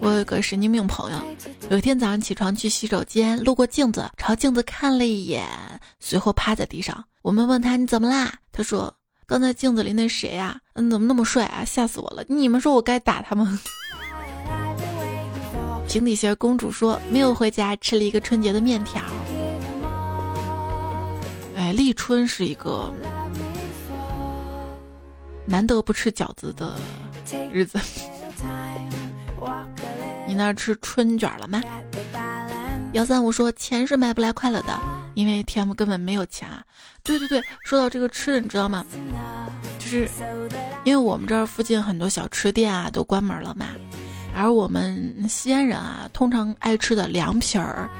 [0.00, 1.18] 我有个神经病朋友，
[1.70, 5.48] 有一天早上起床去洗手间，路过镜子，朝镜子看了一眼，
[5.98, 7.02] 随后趴在地上。
[7.22, 8.34] 我们问他你怎么啦？
[8.52, 8.94] 他说
[9.26, 10.60] 刚才镜子里那谁呀？
[10.74, 11.64] 嗯，怎么那么帅啊？
[11.64, 12.22] 吓死我了！
[12.28, 13.58] 你们说我该打他吗？
[15.88, 19.00] 平底鞋公主说没有回家，吃了一个春节的面条。
[21.56, 22.92] 哎，立春是一个
[25.52, 26.76] 难得不吃饺子的
[27.52, 27.78] 日子。
[30.26, 31.62] 你那吃春卷了吗？
[32.94, 34.80] 幺三五说钱是买不来快乐的，
[35.12, 36.64] 因为 T M 根本没有钱啊。
[37.02, 38.82] 对对对，说到这个吃的，你知道吗？
[39.78, 40.08] 就是
[40.84, 43.66] 因为我们这儿附近很多小吃店啊都关门了嘛，
[44.34, 47.90] 而我们西安人啊，通常爱吃的凉皮儿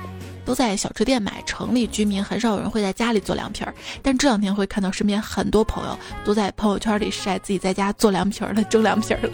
[0.44, 3.74] 都在小吃店买，城里居民很少有人会在家里做凉皮儿。
[4.02, 9.30] 但这两天会看到身边很多朋友都在朋友圈里晒自己在家做凉皮儿的，蒸凉皮儿了。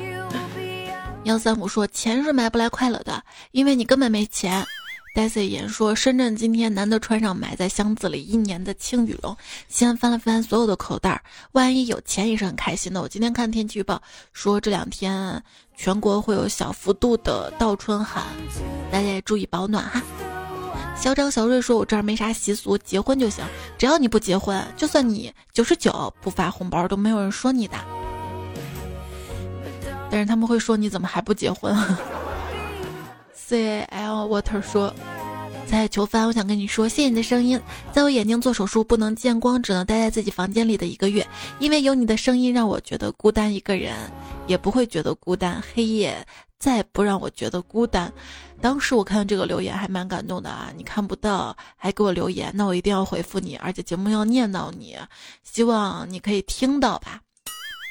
[1.24, 4.64] 幺三五说：“钱是买不来快乐的，因为你根本没钱。”
[5.14, 9.36] Daisy 言说：“深圳今天难得穿上埋在箱子里一年的轻羽绒。”
[9.68, 11.20] 先翻了翻所有的口袋，
[11.52, 13.02] 万一有钱也是很开心的。
[13.02, 14.00] 我今天看天气预报
[14.32, 15.42] 说这两天
[15.76, 18.24] 全国会有小幅度的倒春寒，
[18.92, 20.00] 大家也注意保暖哈。
[21.00, 23.44] 小张小瑞说：“我这儿没啥习俗，结婚就行，
[23.78, 27.76] 只要你不结婚，就算你九十九不发红包都没有人说你的。”
[30.10, 31.76] 但是他们会说你怎么还不结婚
[33.32, 34.92] ？C L Water 说，
[35.66, 37.60] 在求番，我想跟你说，谢谢你的声音，
[37.92, 41.26] 在我眼睛做手术不能见光，只能待在自己房间里的一个月，
[41.60, 43.94] 因为有你的声音让我觉得孤单一个人，
[44.46, 46.26] 也不会觉得孤单，黑夜
[46.58, 48.12] 再不让我觉得孤单。
[48.60, 54.96] 当时我看到这个留言还蛮感动的啊，你看不到还给我留言，那我一定要回复你，而且节目要念到你，
[55.44, 57.20] 希望你可以听到吧。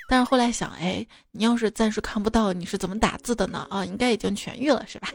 [0.09, 3.65] 但是后来想，哎，你要是暂时看不到，你是怎么打字的呢？
[3.69, 5.09] 啊，应该已经痊愈了，是吧？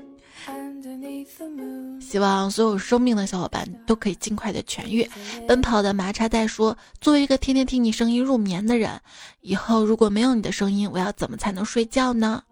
[2.00, 5.08] 希望所有生病的小伙伴都可以尽快的痊愈。
[5.46, 9.00] 奔跑的麻叉袋说：“作为一个天天听你声音入眠的人，
[9.40, 12.42] 以后如果没有你的声音，我要怎么才能睡觉呢？”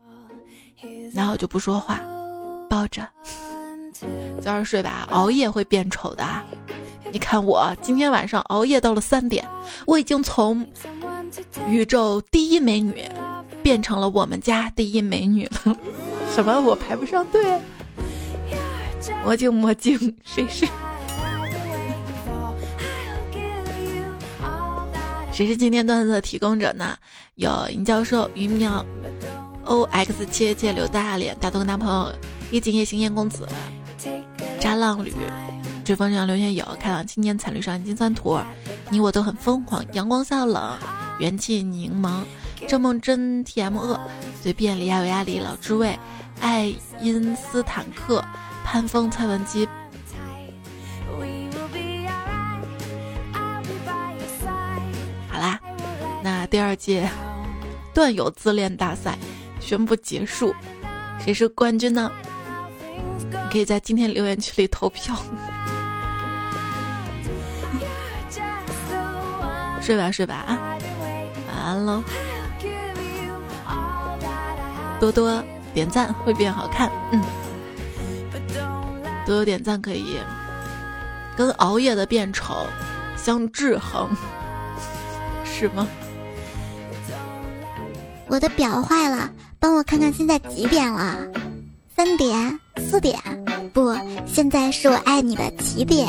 [1.15, 2.01] 然后就不说话，
[2.69, 3.07] 抱着。
[4.41, 6.25] 早点睡吧，熬夜会变丑的。
[7.13, 9.47] 你看我今天晚上熬夜到了三点，
[9.87, 10.67] 我已经从
[11.69, 13.05] 宇宙第一美女
[13.63, 15.77] 变成了我们家第一美女了。
[16.35, 16.61] 什么？
[16.61, 17.61] 我排不上队？
[19.25, 20.67] 魔镜魔镜，谁是？
[25.33, 26.97] 谁是今天段子的提供者呢？
[27.37, 28.85] 有尹教授、于淼、
[29.71, 32.13] O X 切切、刘大脸、大头跟男朋友、
[32.51, 33.47] 一景夜行、燕公子、
[34.59, 35.15] 扎浪旅、
[35.85, 38.37] 追风上刘天友、开朗青年、彩绿上金酸图、
[38.91, 40.77] 你我都很疯狂、阳光笑冷、
[41.21, 42.25] 元气柠檬、
[42.67, 43.97] 郑梦真、T M 恶、
[44.43, 45.97] 随便李亚维亚里、老知味、
[46.41, 48.25] 爱因斯坦克、
[48.65, 49.69] 潘峰、蔡文姬。
[55.29, 55.61] 好啦
[56.25, 57.09] 那第二届
[57.95, 59.17] 段友自恋大赛
[59.71, 60.53] 宣布结束，
[61.21, 62.11] 谁是冠军呢？
[63.31, 65.15] 你可以在今天留言区里投票。
[69.81, 70.59] 睡吧睡吧啊，
[71.47, 72.03] 晚安喽！
[74.99, 75.41] 多多
[75.73, 77.23] 点赞会变好看，嗯，
[79.25, 80.17] 多多点赞可以
[81.37, 82.67] 跟熬夜的变丑
[83.17, 84.11] 相制衡，
[85.45, 85.87] 是吗？
[88.27, 89.31] 我的表坏了，
[89.61, 91.19] 帮我看看现在几点了？
[91.95, 93.15] 三点、四点？
[93.75, 93.95] 不，
[94.27, 96.09] 现在是我爱你的起点。